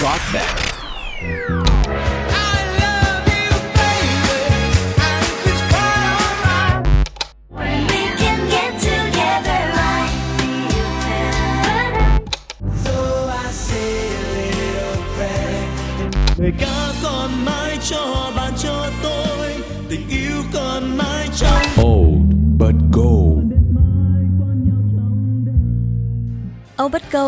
Got 0.01 0.21
Back. 0.33 0.69
Người 16.39 16.53
ca 16.59 16.93
còn 17.03 17.45
mãi 17.45 17.79
cho 17.91 18.33
bạn 18.37 18.53
cho 18.63 18.91
tôi 19.03 19.55
tình 19.89 20.09
yêu 20.09 20.28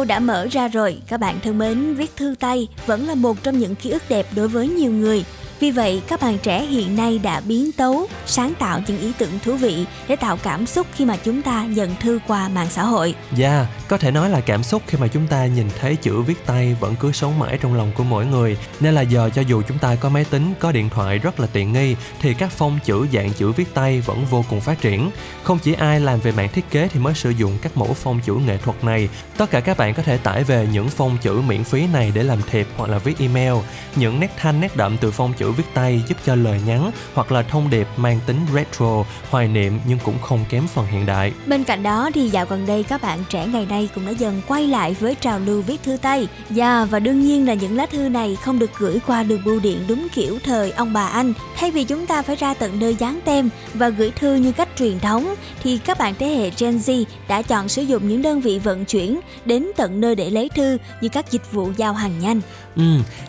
đã 0.04 0.20
mở 0.20 0.46
ra 0.50 0.68
rồi, 0.68 0.98
các 1.08 1.20
bạn 1.20 1.40
thân 1.42 1.58
mến, 1.58 1.94
viết 1.94 2.16
thư 2.16 2.34
tay 2.40 2.68
vẫn 2.86 3.06
là 3.06 3.14
một 3.14 3.42
trong 3.42 3.58
những 3.58 3.74
ký 3.74 3.90
ức 3.90 4.02
đẹp 4.08 4.26
đối 4.36 4.48
với 4.48 4.68
nhiều 4.68 4.92
người. 4.92 5.24
Vì 5.60 5.70
vậy, 5.70 6.02
các 6.08 6.20
bạn 6.20 6.38
trẻ 6.38 6.62
hiện 6.62 6.96
nay 6.96 7.18
đã 7.18 7.40
biến 7.40 7.72
tấu, 7.72 8.06
sáng 8.26 8.52
tạo 8.58 8.80
những 8.86 9.00
ý 9.00 9.12
tưởng 9.18 9.38
thú 9.44 9.56
vị 9.56 9.84
để 10.08 10.16
tạo 10.16 10.36
cảm 10.42 10.66
xúc 10.66 10.86
khi 10.94 11.04
mà 11.04 11.16
chúng 11.24 11.42
ta 11.42 11.64
nhận 11.64 11.96
thư 12.00 12.18
qua 12.26 12.48
mạng 12.48 12.66
xã 12.70 12.82
hội. 12.82 13.14
Dạ, 13.36 13.56
yeah, 13.56 13.68
có 13.88 13.98
thể 13.98 14.10
nói 14.10 14.30
là 14.30 14.40
cảm 14.40 14.62
xúc 14.62 14.82
khi 14.86 14.98
mà 14.98 15.06
chúng 15.06 15.26
ta 15.26 15.46
nhìn 15.46 15.68
thấy 15.80 15.96
chữ 15.96 16.22
viết 16.22 16.46
tay 16.46 16.76
vẫn 16.80 16.94
cứ 17.00 17.12
sống 17.12 17.38
mãi 17.38 17.58
trong 17.62 17.74
lòng 17.74 17.92
của 17.94 18.04
mỗi 18.04 18.26
người. 18.26 18.56
Nên 18.80 18.94
là 18.94 19.02
giờ 19.02 19.30
cho 19.34 19.42
dù 19.42 19.62
chúng 19.68 19.78
ta 19.78 19.94
có 19.94 20.08
máy 20.08 20.24
tính, 20.24 20.54
có 20.58 20.72
điện 20.72 20.90
thoại 20.90 21.18
rất 21.18 21.40
là 21.40 21.46
tiện 21.52 21.72
nghi 21.72 21.96
thì 22.20 22.34
các 22.34 22.50
phong 22.56 22.78
chữ 22.84 23.06
dạng 23.12 23.32
chữ 23.32 23.52
viết 23.52 23.74
tay 23.74 24.00
vẫn 24.00 24.24
vô 24.30 24.44
cùng 24.50 24.60
phát 24.60 24.80
triển. 24.80 25.10
Không 25.42 25.58
chỉ 25.58 25.72
ai 25.72 26.00
làm 26.00 26.20
về 26.20 26.32
mảng 26.32 26.48
thiết 26.48 26.70
kế 26.70 26.88
thì 26.88 27.00
mới 27.00 27.14
sử 27.14 27.30
dụng 27.30 27.58
các 27.62 27.76
mẫu 27.76 27.94
phong 27.94 28.20
chữ 28.20 28.34
nghệ 28.34 28.56
thuật 28.56 28.84
này. 28.84 29.08
Tất 29.36 29.50
cả 29.50 29.60
các 29.60 29.76
bạn 29.76 29.94
có 29.94 30.02
thể 30.02 30.16
tải 30.16 30.44
về 30.44 30.68
những 30.72 30.88
phong 30.88 31.16
chữ 31.22 31.40
miễn 31.40 31.64
phí 31.64 31.86
này 31.86 32.12
để 32.14 32.22
làm 32.22 32.38
thiệp 32.50 32.66
hoặc 32.76 32.90
là 32.90 32.98
viết 32.98 33.18
email. 33.18 33.54
Những 33.96 34.20
nét 34.20 34.30
thanh 34.38 34.60
nét 34.60 34.76
đậm 34.76 34.96
từ 34.96 35.10
phong 35.10 35.32
chữ 35.32 35.49
viết 35.52 35.64
tay 35.74 36.02
giúp 36.08 36.18
cho 36.26 36.34
lời 36.34 36.60
nhắn 36.66 36.90
hoặc 37.14 37.32
là 37.32 37.42
thông 37.42 37.70
điệp 37.70 37.88
mang 37.96 38.20
tính 38.26 38.36
retro, 38.54 39.04
hoài 39.30 39.48
niệm 39.48 39.78
nhưng 39.86 39.98
cũng 40.04 40.18
không 40.22 40.44
kém 40.48 40.66
phần 40.66 40.86
hiện 40.86 41.06
đại. 41.06 41.32
Bên 41.46 41.64
cạnh 41.64 41.82
đó 41.82 42.10
thì 42.14 42.28
dạo 42.28 42.46
gần 42.46 42.66
đây 42.66 42.82
các 42.82 43.02
bạn 43.02 43.18
trẻ 43.28 43.46
ngày 43.46 43.66
nay 43.66 43.88
cũng 43.94 44.06
đã 44.06 44.12
dần 44.12 44.42
quay 44.46 44.66
lại 44.66 44.96
với 45.00 45.14
trào 45.14 45.38
lưu 45.38 45.62
viết 45.62 45.82
thư 45.82 45.96
tay. 45.96 46.28
Yeah, 46.56 46.90
và 46.90 46.98
đương 46.98 47.20
nhiên 47.20 47.46
là 47.46 47.54
những 47.54 47.76
lá 47.76 47.86
thư 47.86 48.08
này 48.08 48.36
không 48.36 48.58
được 48.58 48.70
gửi 48.78 48.98
qua 49.06 49.22
đường 49.22 49.44
bưu 49.44 49.60
điện 49.60 49.84
đúng 49.88 50.06
kiểu 50.14 50.38
thời 50.44 50.70
ông 50.70 50.92
bà 50.92 51.06
anh. 51.06 51.32
Thay 51.56 51.70
vì 51.70 51.84
chúng 51.84 52.06
ta 52.06 52.22
phải 52.22 52.36
ra 52.36 52.54
tận 52.54 52.78
nơi 52.78 52.94
dán 52.94 53.20
tem 53.24 53.48
và 53.74 53.88
gửi 53.88 54.10
thư 54.10 54.34
như 54.34 54.52
cách 54.52 54.68
truyền 54.78 55.00
thống 55.00 55.34
thì 55.62 55.78
các 55.78 55.98
bạn 55.98 56.14
thế 56.18 56.26
hệ 56.26 56.50
Gen 56.58 56.78
Z 56.78 57.04
đã 57.28 57.42
chọn 57.42 57.68
sử 57.68 57.82
dụng 57.82 58.08
những 58.08 58.22
đơn 58.22 58.40
vị 58.40 58.58
vận 58.58 58.84
chuyển 58.84 59.20
đến 59.44 59.66
tận 59.76 60.00
nơi 60.00 60.14
để 60.14 60.30
lấy 60.30 60.48
thư 60.48 60.78
như 61.00 61.08
các 61.08 61.30
dịch 61.30 61.52
vụ 61.52 61.72
giao 61.76 61.92
hàng 61.92 62.18
nhanh. 62.20 62.40
Ừ, 62.76 62.82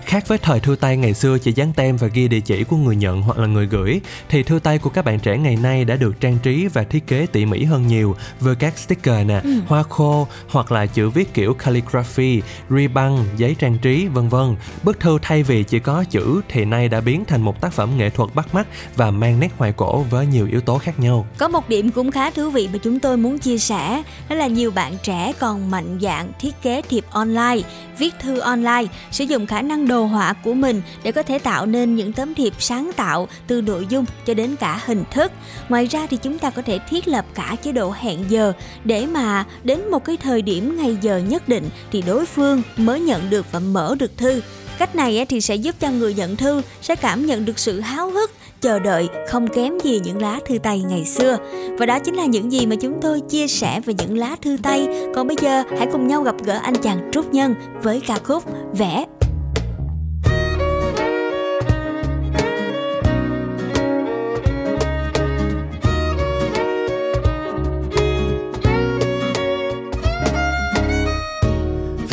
khác 0.05 0.27
với 0.27 0.37
thời 0.37 0.59
thư 0.59 0.75
tay 0.75 0.97
ngày 0.97 1.13
xưa 1.13 1.37
chỉ 1.37 1.51
dán 1.51 1.73
tem 1.73 1.97
và 1.97 2.07
ghi 2.07 2.27
địa 2.27 2.39
chỉ 2.39 2.63
của 2.63 2.77
người 2.77 2.95
nhận 2.95 3.21
hoặc 3.21 3.37
là 3.37 3.47
người 3.47 3.65
gửi 3.65 4.01
thì 4.29 4.43
thư 4.43 4.59
tay 4.59 4.77
của 4.77 4.89
các 4.89 5.05
bạn 5.05 5.19
trẻ 5.19 5.37
ngày 5.37 5.55
nay 5.55 5.85
đã 5.85 5.95
được 5.95 6.19
trang 6.19 6.37
trí 6.43 6.67
và 6.67 6.83
thiết 6.83 7.07
kế 7.07 7.25
tỉ 7.31 7.45
mỉ 7.45 7.63
hơn 7.63 7.87
nhiều 7.87 8.15
với 8.39 8.55
các 8.55 8.77
sticker 8.77 9.25
nè, 9.25 9.41
ừ. 9.43 9.49
hoa 9.67 9.83
khô 9.83 10.27
hoặc 10.49 10.71
là 10.71 10.85
chữ 10.85 11.09
viết 11.09 11.33
kiểu 11.33 11.53
calligraphy, 11.53 12.41
ribbon, 12.69 13.17
giấy 13.37 13.55
trang 13.59 13.77
trí 13.77 14.07
vân 14.07 14.29
vân. 14.29 14.55
Bức 14.83 14.99
thư 14.99 15.17
thay 15.21 15.43
vì 15.43 15.63
chỉ 15.63 15.79
có 15.79 16.03
chữ 16.09 16.41
thì 16.49 16.65
nay 16.65 16.89
đã 16.89 17.01
biến 17.01 17.25
thành 17.25 17.41
một 17.41 17.61
tác 17.61 17.73
phẩm 17.73 17.97
nghệ 17.97 18.09
thuật 18.09 18.35
bắt 18.35 18.55
mắt 18.55 18.67
và 18.95 19.11
mang 19.11 19.39
nét 19.39 19.49
hoài 19.57 19.73
cổ 19.77 20.05
với 20.09 20.25
nhiều 20.25 20.47
yếu 20.51 20.61
tố 20.61 20.77
khác 20.77 20.99
nhau. 20.99 21.27
Có 21.37 21.47
một 21.47 21.69
điểm 21.69 21.91
cũng 21.91 22.11
khá 22.11 22.29
thú 22.29 22.49
vị 22.49 22.69
mà 22.73 22.79
chúng 22.83 22.99
tôi 22.99 23.17
muốn 23.17 23.39
chia 23.39 23.57
sẻ, 23.57 24.03
đó 24.29 24.35
là 24.35 24.47
nhiều 24.47 24.71
bạn 24.71 24.93
trẻ 25.03 25.33
còn 25.39 25.71
mạnh 25.71 25.99
dạng 26.01 26.31
thiết 26.39 26.61
kế 26.61 26.81
thiệp 26.81 27.05
online, 27.11 27.61
viết 27.97 28.13
thư 28.19 28.39
online, 28.39 28.85
sử 29.11 29.23
dụng 29.23 29.30
khả 29.47 29.61
năng 29.61 29.87
đồ 29.87 30.05
họa 30.05 30.33
của 30.33 30.53
mình 30.53 30.81
để 31.03 31.11
có 31.11 31.23
thể 31.23 31.39
tạo 31.39 31.65
nên 31.65 31.95
những 31.95 32.13
tấm 32.13 32.33
thiệp 32.33 32.53
sáng 32.59 32.91
tạo 32.95 33.27
từ 33.47 33.61
nội 33.61 33.85
dung 33.89 34.05
cho 34.25 34.33
đến 34.33 34.55
cả 34.55 34.81
hình 34.85 35.03
thức. 35.11 35.31
Ngoài 35.69 35.85
ra 35.85 36.07
thì 36.09 36.17
chúng 36.17 36.39
ta 36.39 36.49
có 36.49 36.61
thể 36.61 36.79
thiết 36.89 37.07
lập 37.07 37.25
cả 37.33 37.55
chế 37.63 37.71
độ 37.71 37.91
hẹn 37.91 38.19
giờ 38.29 38.53
để 38.83 39.05
mà 39.05 39.45
đến 39.63 39.91
một 39.91 40.05
cái 40.05 40.17
thời 40.17 40.41
điểm 40.41 40.77
ngày 40.77 40.97
giờ 41.01 41.17
nhất 41.17 41.47
định 41.49 41.69
thì 41.91 42.01
đối 42.01 42.25
phương 42.25 42.61
mới 42.77 42.99
nhận 42.99 43.29
được 43.29 43.51
và 43.51 43.59
mở 43.59 43.95
được 43.99 44.17
thư. 44.17 44.41
Cách 44.77 44.95
này 44.95 45.25
thì 45.29 45.41
sẽ 45.41 45.55
giúp 45.55 45.75
cho 45.79 45.91
người 45.91 46.13
nhận 46.13 46.35
thư 46.35 46.61
sẽ 46.81 46.95
cảm 46.95 47.25
nhận 47.25 47.45
được 47.45 47.59
sự 47.59 47.79
háo 47.79 48.09
hức, 48.09 48.31
chờ 48.61 48.79
đợi, 48.79 49.07
không 49.29 49.47
kém 49.47 49.79
gì 49.83 49.99
những 50.03 50.21
lá 50.21 50.39
thư 50.47 50.57
tay 50.57 50.79
ngày 50.79 51.05
xưa. 51.05 51.37
Và 51.77 51.85
đó 51.85 51.99
chính 51.99 52.15
là 52.15 52.25
những 52.25 52.51
gì 52.51 52.65
mà 52.65 52.75
chúng 52.81 52.99
tôi 53.01 53.21
chia 53.29 53.47
sẻ 53.47 53.79
về 53.79 53.93
những 53.93 54.17
lá 54.17 54.35
thư 54.41 54.57
tay. 54.63 54.87
Còn 55.15 55.27
bây 55.27 55.37
giờ 55.41 55.63
hãy 55.77 55.87
cùng 55.91 56.07
nhau 56.07 56.21
gặp 56.21 56.35
gỡ 56.43 56.59
anh 56.63 56.75
chàng 56.75 57.09
Trúc 57.11 57.33
Nhân 57.33 57.55
với 57.83 58.01
ca 58.07 58.17
khúc 58.23 58.43
Vẽ 58.73 59.05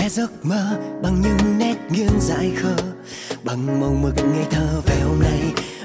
giấc 0.08 0.44
mơ 0.44 0.78
bằng 1.02 1.20
những 1.20 1.58
nét 1.58 1.74
nghiêng 1.90 2.20
dại 2.20 2.52
khờ, 2.56 2.74
bằng 3.44 3.80
màu 3.80 3.94
mực 4.02 4.14
ngây 4.16 4.44
thơ 4.50 4.80
về 4.86 4.96
hôm 5.00 5.20
nay. 5.20 5.40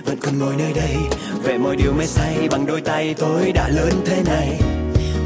Vẫn 0.05 0.17
còn 0.21 0.39
ngồi 0.39 0.55
nơi 0.57 0.73
đây 0.73 0.95
vẽ 1.43 1.57
mọi 1.57 1.75
điều 1.75 1.93
mê 1.93 2.05
say, 2.05 2.47
bằng 2.51 2.65
đôi 2.65 2.81
tay 2.81 3.13
tôi 3.17 3.51
đã 3.51 3.69
lớn 3.69 3.93
thế 4.05 4.23
này. 4.25 4.61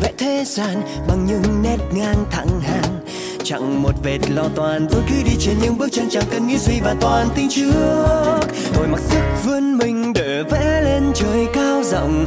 Vẽ 0.01 0.11
thế 0.17 0.43
gian 0.45 0.81
bằng 1.07 1.25
những 1.25 1.61
nét 1.63 1.77
ngang 1.93 2.25
thẳng 2.31 2.61
hàng, 2.61 3.05
chẳng 3.43 3.83
một 3.83 3.93
vệt 4.03 4.29
lo 4.29 4.43
toan. 4.55 4.87
Tôi 4.91 5.01
cứ 5.09 5.15
đi 5.25 5.35
trên 5.39 5.55
những 5.61 5.77
bước 5.77 5.87
chân 5.91 6.07
chẳng 6.09 6.25
cần 6.31 6.47
nghĩ 6.47 6.57
suy 6.57 6.79
và 6.83 6.95
toàn 7.01 7.27
tin 7.35 7.47
trước. 7.49 8.39
Tôi 8.73 8.87
mặc 8.87 8.99
sức 8.99 9.21
vươn 9.45 9.77
mình 9.77 10.13
để 10.13 10.43
vẽ 10.51 10.81
lên 10.83 11.11
trời 11.15 11.47
cao 11.53 11.83
rộng 11.83 12.25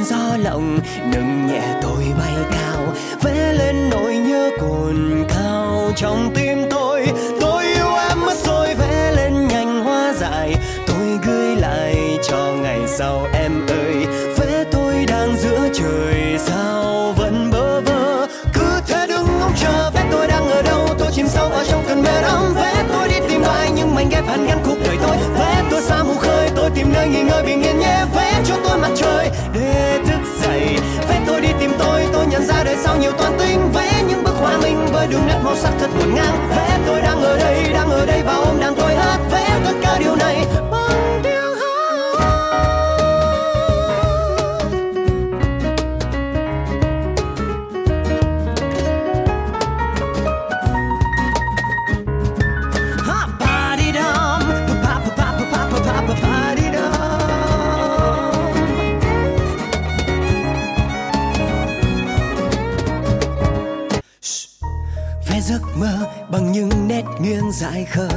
cơn 0.00 0.04
gió 0.04 0.36
lộng, 0.36 0.78
nâng 1.12 1.46
nhẹ 1.46 1.78
tôi 1.82 2.04
bay 2.18 2.34
cao, 2.52 2.94
vẽ 3.22 3.52
lên 3.52 3.90
nỗi 3.90 4.16
nhớ 4.16 4.50
cồn 4.60 5.24
cao 5.28 5.92
trong 5.96 6.32
tim 6.34 6.69
tìm 26.80 26.92
nơi 26.92 27.08
nghỉ 27.08 27.22
ngơi 27.22 27.42
bình 27.42 27.62
yên 27.62 27.78
nhé, 27.78 28.04
vẽ 28.14 28.42
cho 28.44 28.54
tôi 28.64 28.78
mặt 28.78 28.90
trời 28.96 29.30
để 29.54 29.98
thức 30.06 30.20
dậy. 30.42 30.76
Vẽ 31.08 31.20
tôi 31.26 31.40
đi 31.40 31.48
tìm 31.60 31.72
tôi 31.78 32.06
tôi 32.12 32.26
nhận 32.26 32.46
ra 32.46 32.64
đời 32.64 32.76
sau 32.84 32.96
nhiều 32.96 33.12
toan 33.12 33.38
tính. 33.38 33.72
Vẽ 33.74 34.02
những 34.08 34.24
bức 34.24 34.34
hoa 34.40 34.58
minh 34.58 34.86
với 34.92 35.06
đường 35.06 35.26
nét 35.26 35.40
màu 35.44 35.56
sắc 35.56 35.72
thật 35.80 35.88
ngổn 35.98 36.14
ngang. 36.14 36.48
Vẽ 36.56 36.78
tôi 36.86 37.00
đang 37.00 37.22
ở 37.22 37.38
đây, 37.38 37.72
đang 37.72 37.90
ở 37.90 38.06
đây 38.06 38.22
và 38.26 38.34
ôm 38.34 38.60
đàn 38.60 38.74
tôi 38.74 38.94
hát. 38.94 39.18
Vẽ 39.32 39.60
tất 39.64 39.72
cả 39.82 39.96
điều 39.98 40.16
này 40.16 40.44
bằng 40.70 41.20
tiếng 41.22 41.29
nghiêng 67.22 67.52
dại 67.52 67.84
khờ. 67.84 68.08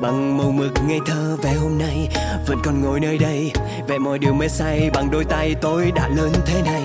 Bằng 0.00 0.38
màu 0.38 0.50
mực 0.50 0.72
ngây 0.88 1.00
thơ 1.06 1.36
về 1.42 1.52
hôm 1.52 1.78
nay, 1.78 2.08
vẫn 2.46 2.58
còn 2.64 2.82
ngồi 2.82 3.00
nơi 3.00 3.18
đây. 3.18 3.52
Vẽ 3.88 3.98
mọi 3.98 4.18
điều 4.18 4.32
mê 4.32 4.48
say 4.48 4.90
bằng 4.94 5.10
đôi 5.10 5.24
tay 5.24 5.54
tôi 5.60 5.92
đã 5.94 6.08
lớn 6.08 6.32
thế 6.46 6.62
này. 6.62 6.82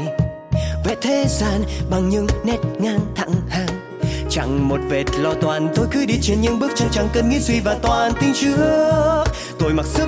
Vẽ 0.86 0.96
thế 1.02 1.26
gian 1.30 1.62
bằng 1.90 2.10
những 2.10 2.28
nét 2.46 2.58
ngang 2.80 3.00
thẳng 3.16 3.34
hàng. 3.50 3.68
Chẳng 4.30 4.68
một 4.68 4.80
vệt 4.90 5.06
lo 5.20 5.34
toan, 5.34 5.68
tôi 5.76 5.88
cứ 5.92 6.06
đi 6.06 6.20
trên 6.22 6.42
những 6.42 6.60
bước 6.60 6.72
chân 6.76 6.88
chẳng 6.92 7.08
cần 7.14 7.30
nghĩ 7.30 7.40
suy 7.40 7.60
và 7.60 7.78
toàn 7.82 8.12
tin 8.22 8.34
trước, 8.34 9.24
tôi 9.60 9.74
mặc 9.74 9.86
sức 9.86 10.08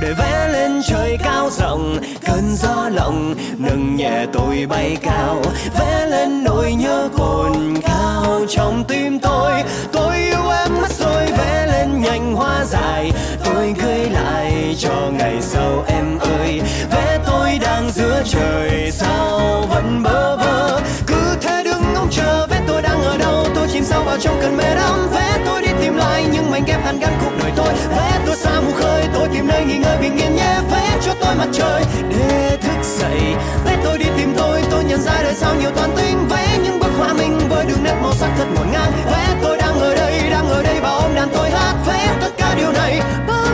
để 0.00 0.12
vẽ 0.12 0.48
lên 0.52 0.82
trời 0.88 1.18
cao 1.24 1.50
rộng, 1.50 1.98
cơn 2.26 2.56
gió 2.56 2.88
lộng, 2.88 3.34
nâng 3.58 3.96
nhẹ 3.96 4.26
tôi 4.32 4.66
bay 4.68 4.96
cao. 5.02 5.42
Vẽ 5.78 6.06
lên 6.06 6.44
nỗi 6.44 6.72
nhớ 6.72 7.08
cồn 7.18 7.52
cao 7.82 8.40
trong 8.48 8.84
tim 8.88 9.18
tôi. 9.18 9.52
Tôi 9.92 10.16
yêu 10.16 10.50
em 10.50 10.80
mất 10.80 10.90
rồi, 10.98 11.26
vẽ 11.26 11.66
lên 11.66 12.02
nhành 12.02 12.34
hoa 12.34 12.64
dài. 12.64 13.12
Tôi 13.44 13.74
gửi 13.82 14.10
lại 14.10 14.76
cho 14.78 15.10
ngày 15.12 15.36
sau 15.40 15.84
em 15.88 16.18
ơi. 16.18 16.60
Vẽ 16.90 17.18
tôi 17.26 17.58
đang 17.62 17.90
giữa 17.90 18.22
trời, 18.24 18.90
sao 18.92 19.62
vẫn 19.68 20.02
bơ 20.02 20.36
vơ? 20.36 20.80
Cứ 21.06 21.36
thế 21.40 21.55
sao 23.86 24.02
vào 24.02 24.16
trong 24.20 24.38
cơn 24.40 24.56
mê 24.56 24.74
đắm. 24.74 25.08
Vẽ 25.12 25.38
tôi 25.46 25.62
đi 25.62 25.68
tìm 25.80 25.96
lại 25.96 26.24
những 26.32 26.50
mảnh 26.50 26.64
ghép 26.66 26.84
hàn 26.84 26.98
gắn 26.98 27.12
cuộc 27.20 27.30
đời 27.38 27.52
tôi. 27.56 27.68
Vẽ 27.96 28.20
tôi 28.26 28.36
xa 28.36 28.60
mù 28.60 28.72
khơi, 28.72 29.04
tôi 29.14 29.28
tìm 29.34 29.46
nơi 29.46 29.64
nghỉ 29.64 29.76
ngơi 29.76 29.96
bình 29.98 30.16
yên 30.16 30.36
nhé. 30.36 30.58
Vẽ 30.70 30.98
cho 31.02 31.14
tôi 31.20 31.34
mặt 31.34 31.48
trời 31.52 31.84
để 32.10 32.58
thức 32.60 32.84
dậy. 32.98 33.20
Vẽ 33.64 33.76
tôi 33.84 33.98
đi 33.98 34.06
tìm 34.16 34.34
tôi 34.36 34.62
tôi 34.70 34.84
nhận 34.84 35.00
ra 35.00 35.22
đời 35.22 35.34
sau 35.34 35.54
nhiều 35.54 35.70
toàn 35.76 35.90
tinh 35.96 36.28
vẽ 36.28 36.58
những 36.64 36.78
bức 36.78 36.90
họa 36.98 37.12
mình 37.12 37.38
với 37.48 37.64
đường 37.64 37.84
nét 37.84 37.94
màu 38.02 38.12
sắc 38.12 38.30
thật 38.38 38.46
ngổn 38.54 38.66
ngang. 38.72 38.92
Vẽ 39.12 39.36
tôi 39.42 39.56
đang 39.56 39.80
ở 39.80 39.94
đây, 39.94 40.30
đang 40.30 40.48
ở 40.48 40.62
đây 40.62 40.80
và 40.80 40.90
ôm 40.90 41.14
đàn 41.14 41.28
tôi 41.34 41.50
hát. 41.50 41.74
Vẽ 41.86 42.16
tất 42.20 42.30
cả 42.38 42.54
điều 42.56 42.72
này 42.72 43.00
bao 43.28 43.45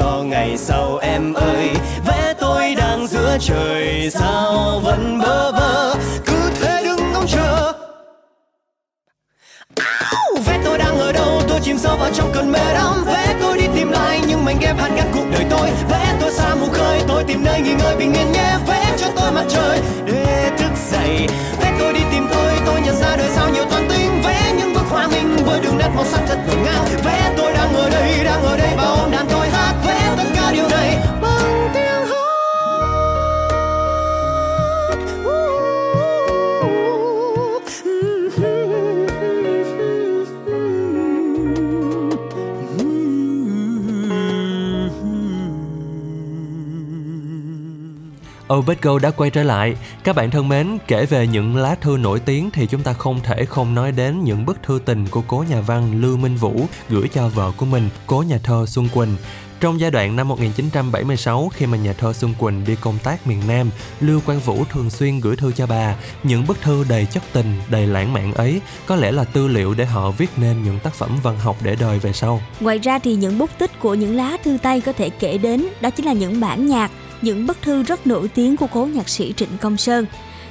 cho 0.00 0.22
ngày 0.22 0.56
sau 0.56 0.98
em 1.02 1.34
ơi. 1.34 1.70
Vẽ 2.06 2.34
tôi 2.40 2.74
đang 2.74 3.06
giữa 3.06 3.36
trời, 3.40 4.10
sao 4.10 4.80
vẫn 4.84 5.18
bơ 5.18 5.52
vơ? 5.52 5.94
Cứ 6.26 6.50
thế 6.60 6.82
đứng 6.84 7.12
ngóng 7.12 7.26
chờ. 7.26 7.72
Vẽ 10.46 10.60
tôi 10.64 10.78
đang 10.78 10.98
ở 10.98 11.12
đâu? 11.12 11.42
Tôi 11.48 11.60
chìm 11.62 11.78
sâu 11.78 11.96
vào 11.96 12.10
trong 12.14 12.30
cơn 12.34 12.52
mê 12.52 12.74
đắm. 12.74 13.04
Vẽ 13.06 13.34
tôi 13.40 13.58
đi 13.58 13.66
tìm 13.74 13.90
lại 13.90 14.20
nhưng 14.28 14.44
mảnh 14.44 14.58
ghép 14.60 14.78
hàn 14.78 14.96
gắn 14.96 15.10
cuộc 15.14 15.26
đời 15.32 15.44
tôi. 15.50 15.70
Vẽ 15.90 16.16
tôi 16.20 16.32
xa 16.32 16.54
mù 16.54 16.66
khơi, 16.72 17.00
tôi 17.08 17.24
tìm 17.24 17.36
tìm 17.40 17.44
nơi 17.44 17.60
nghỉ 17.60 17.74
ngơi 17.74 17.96
bình 17.96 18.12
yên 18.12 18.32
nhé. 18.32 18.56
Obetgo 48.54 48.98
đã 48.98 49.10
quay 49.10 49.30
trở 49.30 49.42
lại. 49.42 49.74
Các 50.04 50.16
bạn 50.16 50.30
thân 50.30 50.48
mến, 50.48 50.78
kể 50.86 51.06
về 51.06 51.26
những 51.26 51.56
lá 51.56 51.74
thư 51.74 51.96
nổi 51.96 52.20
tiếng 52.20 52.50
thì 52.50 52.66
chúng 52.66 52.82
ta 52.82 52.92
không 52.92 53.20
thể 53.22 53.44
không 53.44 53.74
nói 53.74 53.92
đến 53.92 54.24
những 54.24 54.46
bức 54.46 54.62
thư 54.62 54.80
tình 54.84 55.06
của 55.06 55.22
cố 55.28 55.44
nhà 55.50 55.60
văn 55.60 56.00
Lưu 56.00 56.16
Minh 56.16 56.36
Vũ 56.36 56.66
gửi 56.88 57.08
cho 57.08 57.28
vợ 57.28 57.52
của 57.56 57.66
mình, 57.66 57.88
cố 58.06 58.24
nhà 58.28 58.38
thơ 58.42 58.66
Xuân 58.66 58.88
Quỳnh. 58.94 59.16
Trong 59.60 59.80
giai 59.80 59.90
đoạn 59.90 60.16
năm 60.16 60.28
1976 60.28 61.50
khi 61.54 61.66
mà 61.66 61.76
nhà 61.76 61.92
thơ 61.92 62.12
Xuân 62.12 62.34
Quỳnh 62.38 62.64
đi 62.64 62.76
công 62.80 62.98
tác 63.02 63.26
miền 63.26 63.40
Nam, 63.48 63.70
Lưu 64.00 64.20
Quang 64.26 64.40
Vũ 64.40 64.64
thường 64.72 64.90
xuyên 64.90 65.20
gửi 65.20 65.36
thư 65.36 65.52
cho 65.52 65.66
bà. 65.66 65.94
Những 66.22 66.46
bức 66.46 66.60
thư 66.60 66.84
đầy 66.88 67.06
chất 67.06 67.22
tình, 67.32 67.54
đầy 67.68 67.86
lãng 67.86 68.12
mạn 68.12 68.34
ấy 68.34 68.60
có 68.86 68.96
lẽ 68.96 69.12
là 69.12 69.24
tư 69.24 69.48
liệu 69.48 69.74
để 69.74 69.84
họ 69.84 70.10
viết 70.10 70.30
nên 70.36 70.62
những 70.62 70.78
tác 70.78 70.94
phẩm 70.94 71.18
văn 71.22 71.38
học 71.38 71.56
để 71.62 71.76
đời 71.80 71.98
về 71.98 72.12
sau. 72.12 72.40
Ngoài 72.60 72.78
ra 72.78 72.98
thì 72.98 73.14
những 73.14 73.38
bút 73.38 73.50
tích 73.58 73.80
của 73.80 73.94
những 73.94 74.16
lá 74.16 74.36
thư 74.44 74.58
tay 74.62 74.80
có 74.80 74.92
thể 74.92 75.10
kể 75.10 75.38
đến 75.38 75.66
đó 75.80 75.90
chính 75.90 76.06
là 76.06 76.12
những 76.12 76.40
bản 76.40 76.66
nhạc, 76.66 76.90
những 77.22 77.46
bức 77.46 77.62
thư 77.62 77.82
rất 77.82 78.06
nổi 78.06 78.28
tiếng 78.28 78.56
của 78.56 78.66
cố 78.66 78.86
nhạc 78.86 79.08
sĩ 79.08 79.34
Trịnh 79.36 79.58
Công 79.60 79.76
Sơn. 79.76 80.06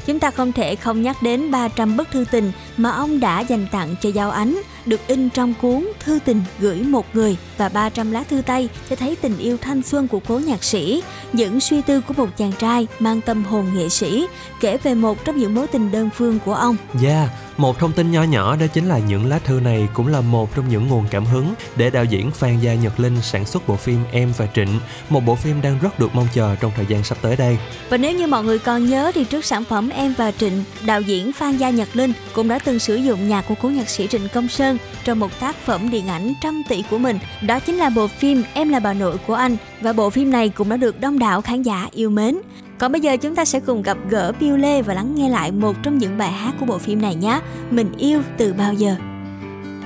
Chúng 0.05 0.19
ta 0.19 0.31
không 0.31 0.51
thể 0.51 0.75
không 0.75 1.01
nhắc 1.01 1.23
đến 1.23 1.51
300 1.51 1.97
bức 1.97 2.11
thư 2.11 2.25
tình 2.31 2.51
mà 2.77 2.89
ông 2.89 3.19
đã 3.19 3.39
dành 3.39 3.67
tặng 3.71 3.95
cho 4.01 4.09
Giao 4.09 4.31
Ánh, 4.31 4.61
được 4.89 5.07
in 5.07 5.29
trong 5.29 5.53
cuốn 5.61 5.87
Thư 5.99 6.19
tình 6.25 6.41
gửi 6.59 6.83
một 6.83 7.05
người 7.13 7.37
và 7.57 7.69
300 7.69 8.11
lá 8.11 8.23
thư 8.23 8.41
tay 8.41 8.69
cho 8.89 8.95
thấy 8.95 9.15
tình 9.21 9.37
yêu 9.37 9.57
thanh 9.61 9.83
xuân 9.83 10.07
của 10.07 10.19
cố 10.27 10.39
nhạc 10.39 10.63
sĩ, 10.63 11.03
những 11.33 11.59
suy 11.59 11.81
tư 11.81 12.01
của 12.01 12.13
một 12.17 12.29
chàng 12.37 12.51
trai 12.59 12.87
mang 12.99 13.21
tâm 13.21 13.43
hồn 13.43 13.65
nghệ 13.73 13.89
sĩ, 13.89 14.27
kể 14.59 14.77
về 14.77 14.95
một 14.95 15.25
trong 15.25 15.37
những 15.37 15.55
mối 15.55 15.67
tình 15.67 15.91
đơn 15.91 16.09
phương 16.15 16.39
của 16.45 16.53
ông. 16.53 16.75
Yeah, 17.03 17.29
một 17.57 17.79
thông 17.79 17.91
tin 17.91 18.11
nho 18.11 18.23
nhỏ 18.23 18.55
đó 18.55 18.65
chính 18.73 18.87
là 18.87 18.99
những 18.99 19.29
lá 19.29 19.39
thư 19.39 19.59
này 19.59 19.87
cũng 19.93 20.07
là 20.07 20.21
một 20.21 20.55
trong 20.55 20.69
những 20.69 20.87
nguồn 20.87 21.05
cảm 21.11 21.25
hứng 21.25 21.53
để 21.75 21.89
đạo 21.89 22.03
diễn 22.03 22.31
Phan 22.31 22.59
Gia 22.59 22.73
Nhật 22.73 22.99
Linh 22.99 23.21
sản 23.21 23.45
xuất 23.45 23.67
bộ 23.67 23.75
phim 23.75 23.99
Em 24.11 24.31
và 24.37 24.47
Trịnh, 24.55 24.79
một 25.09 25.25
bộ 25.25 25.35
phim 25.35 25.61
đang 25.61 25.79
rất 25.79 25.99
được 25.99 26.15
mong 26.15 26.27
chờ 26.33 26.55
trong 26.55 26.71
thời 26.75 26.85
gian 26.85 27.03
sắp 27.03 27.17
tới 27.21 27.35
đây. 27.35 27.57
Và 27.89 27.97
nếu 27.97 28.11
như 28.11 28.27
mọi 28.27 28.43
người 28.43 28.59
còn 28.59 28.89
nhớ 28.89 29.11
thì 29.15 29.23
trước 29.23 29.45
sản 29.45 29.63
phẩm 29.63 29.89
Em 29.89 30.13
và 30.17 30.31
Trịnh, 30.31 30.63
đạo 30.85 31.01
diễn 31.01 31.33
Phan 31.33 31.57
Gia 31.57 31.69
Nhật 31.69 31.95
Linh 31.95 32.13
cũng 32.33 32.47
đã 32.47 32.59
từng 32.59 32.79
sử 32.79 32.95
dụng 32.95 33.29
nhạc 33.29 33.41
của 33.47 33.55
cố 33.61 33.69
nhạc 33.69 33.89
sĩ 33.89 34.07
Trịnh 34.07 34.27
Công 34.33 34.47
Sơn 34.47 34.77
trong 35.03 35.19
một 35.19 35.39
tác 35.39 35.55
phẩm 35.55 35.89
điện 35.89 36.07
ảnh 36.07 36.33
trăm 36.41 36.63
tỷ 36.67 36.83
của 36.89 36.97
mình. 36.97 37.19
Đó 37.41 37.59
chính 37.59 37.75
là 37.75 37.89
bộ 37.89 38.07
phim 38.07 38.43
Em 38.53 38.69
là 38.69 38.79
bà 38.79 38.93
nội 38.93 39.17
của 39.27 39.33
anh 39.33 39.57
và 39.81 39.93
bộ 39.93 40.09
phim 40.09 40.31
này 40.31 40.49
cũng 40.49 40.69
đã 40.69 40.77
được 40.77 41.01
đông 41.01 41.19
đảo 41.19 41.41
khán 41.41 41.61
giả 41.61 41.87
yêu 41.91 42.09
mến. 42.09 42.37
Còn 42.77 42.91
bây 42.91 43.01
giờ 43.01 43.17
chúng 43.17 43.35
ta 43.35 43.45
sẽ 43.45 43.59
cùng 43.59 43.81
gặp 43.81 43.97
gỡ 44.09 44.31
Piu 44.39 44.57
Lê 44.57 44.81
và 44.81 44.93
lắng 44.93 45.15
nghe 45.15 45.29
lại 45.29 45.51
một 45.51 45.75
trong 45.83 45.97
những 45.97 46.17
bài 46.17 46.31
hát 46.31 46.53
của 46.59 46.65
bộ 46.65 46.77
phim 46.77 47.01
này 47.01 47.15
nhé. 47.15 47.39
Mình 47.69 47.91
yêu 47.97 48.21
từ 48.37 48.53
bao 48.53 48.73
giờ. 48.73 48.95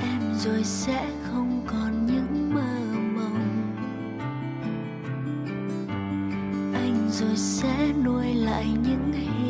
em 0.01 0.33
rồi 0.43 0.63
sẽ 0.63 1.05
không 1.31 1.61
còn 1.71 2.07
những 2.07 2.53
mơ 2.53 2.61
mộng 3.15 3.73
anh 6.73 7.09
rồi 7.19 7.35
sẽ 7.35 7.87
nuôi 8.05 8.33
lại 8.33 8.65
những 8.65 9.11
hình 9.13 9.42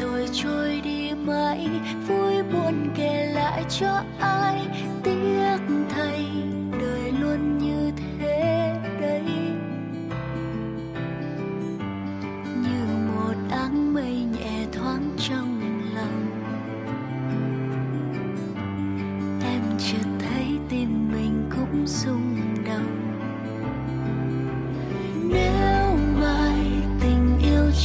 rồi 0.00 0.28
trôi 0.32 0.80
đi 0.84 1.12
mãi, 1.26 1.68
vui 2.08 2.42
buồn 2.42 2.90
kể 2.94 3.32
lại 3.34 3.64
cho 3.68 4.02
ai 4.20 4.68
tiếc 5.02 5.58
thay, 5.88 6.26
đời 6.80 7.12
luôn 7.20 7.58
như 7.58 7.90
thế 7.96 8.74
đấy. 9.00 9.22
Như 12.62 12.96
một 13.08 13.34
áng 13.50 13.94
mây 13.94 14.26
nhẹ 14.38 14.66
thoáng 14.72 15.10
trong 15.18 15.60
lòng, 15.94 16.26
em 19.44 19.62
chợt 19.78 20.08
thấy 20.18 20.58
tim 20.68 21.08
mình 21.12 21.50
cũng 21.50 21.86
rung 21.86 22.36
động. 22.64 23.22
Nếu 25.32 25.75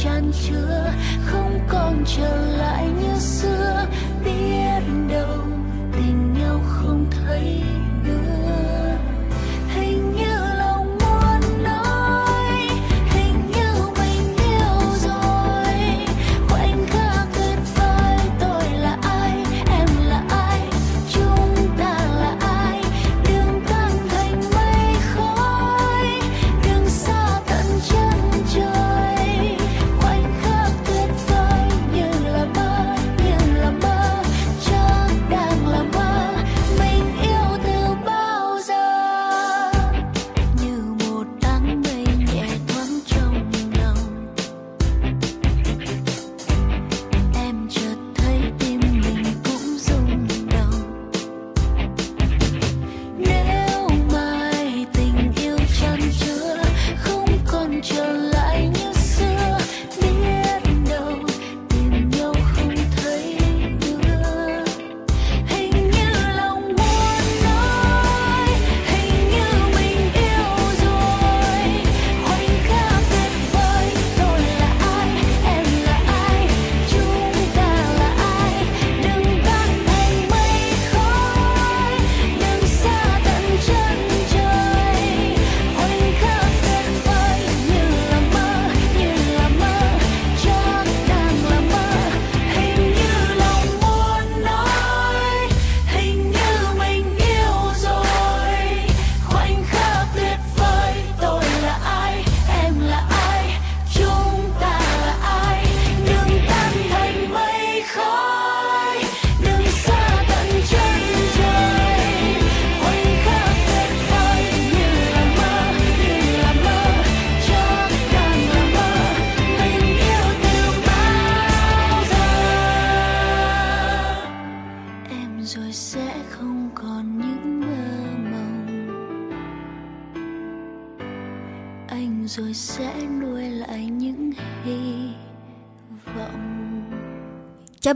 chan 0.04 0.32
chứa 0.48 0.92
không 1.24 1.60
còn 1.68 2.04
trở 2.16 2.36
lại 2.56 2.88
như 3.00 3.18
xưa. 3.18 3.86
Biết 4.24 4.82
đâu 5.08 5.38
tình 5.92 6.32
nhau 6.32 6.60
không 6.68 7.06
thấy 7.10 7.62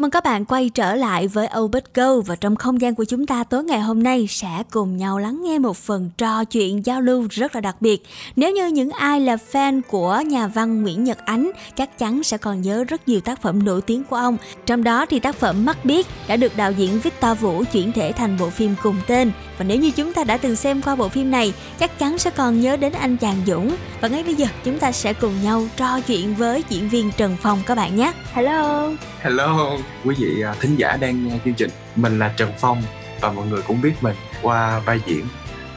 mừng 0.07 0.11
các 0.11 0.25
bạn 0.25 0.45
quay 0.45 0.69
trở 0.69 0.95
lại 0.95 1.29
với 1.29 1.49
Obit 1.59 1.95
Go 1.95 2.21
và 2.21 2.37
trong 2.37 2.57
không 2.57 2.81
gian 2.81 2.95
của 2.95 3.05
chúng 3.05 3.27
ta 3.27 3.45
tối 3.45 3.65
ngày 3.65 3.81
hôm 3.81 4.03
nay 4.03 4.27
sẽ 4.31 4.63
cùng 4.71 4.97
nhau 4.97 5.19
lắng 5.19 5.43
nghe 5.45 5.59
một 5.59 5.77
phần 5.77 6.11
trò 6.19 6.45
chuyện 6.45 6.87
giao 6.87 7.01
lưu 7.01 7.27
rất 7.31 7.55
là 7.55 7.61
đặc 7.61 7.77
biệt. 7.81 8.03
Nếu 8.37 8.53
như 8.53 8.67
những 8.67 8.91
ai 8.91 9.21
là 9.21 9.37
fan 9.53 9.81
của 9.89 10.23
nhà 10.27 10.47
văn 10.47 10.83
Nguyễn 10.83 11.05
Nhật 11.05 11.19
Ánh 11.25 11.51
chắc 11.77 11.99
chắn 11.99 12.23
sẽ 12.23 12.39
còn 12.39 12.63
nhớ 12.63 12.85
rất 12.85 13.09
nhiều 13.09 13.21
tác 13.21 13.43
phẩm 13.43 13.65
nổi 13.65 13.81
tiếng 13.83 14.05
của 14.05 14.17
ông. 14.17 14.37
Trong 14.67 14.85
đó 14.85 15.07
thì 15.07 15.21
tác 15.21 15.37
phẩm 15.37 15.65
Mắt 15.65 15.85
Biết 15.85 16.07
đã 16.29 16.37
được 16.37 16.57
đạo 16.57 16.73
diễn 16.73 17.01
Victor 17.01 17.39
Vũ 17.39 17.65
chuyển 17.73 17.93
thể 17.93 18.13
thành 18.13 18.37
bộ 18.41 18.51
phim 18.51 18.75
cùng 18.83 18.97
tên. 19.07 19.33
Và 19.59 19.65
nếu 19.65 19.81
như 19.81 19.91
chúng 19.91 20.13
ta 20.13 20.25
đã 20.25 20.37
từng 20.37 20.57
xem 20.57 20.83
qua 20.83 20.97
bộ 20.97 21.09
phim 21.09 21.31
này, 21.31 21.53
chắc 21.79 21.99
chắn 21.99 22.19
sẽ 22.19 22.31
còn 22.31 22.61
nhớ 22.61 22.77
đến 22.77 22.93
anh 22.93 23.17
chàng 23.17 23.37
Dũng. 23.47 23.77
Và 24.01 24.09
ngay 24.09 24.23
bây 24.23 24.35
giờ 24.35 24.47
chúng 24.65 24.79
ta 24.79 24.93
sẽ 24.93 25.13
cùng 25.13 25.43
nhau 25.43 25.67
trò 25.77 26.01
chuyện 26.01 26.35
với 26.35 26.65
diễn 26.69 26.89
viên 26.89 27.11
Trần 27.17 27.37
Phong 27.41 27.59
các 27.67 27.75
bạn 27.75 27.97
nhé. 27.97 28.13
Hello. 28.33 28.91
Hello, 29.27 29.79
quý 30.05 30.15
vị 30.19 30.43
à, 30.43 30.55
thính 30.61 30.77
giả 30.77 30.97
đang 31.01 31.29
nghe 31.29 31.39
chương 31.45 31.55
trình. 31.55 31.71
Mình 31.97 32.19
là 32.19 32.35
Trần 32.37 32.53
Phong 32.59 32.83
và 33.21 33.33
mọi 33.33 33.47
người 33.47 33.63
cũng 33.63 33.81
biết 33.83 33.93
mình 34.01 34.17
qua 34.43 34.79
vai 34.79 35.01
diễn 35.07 35.25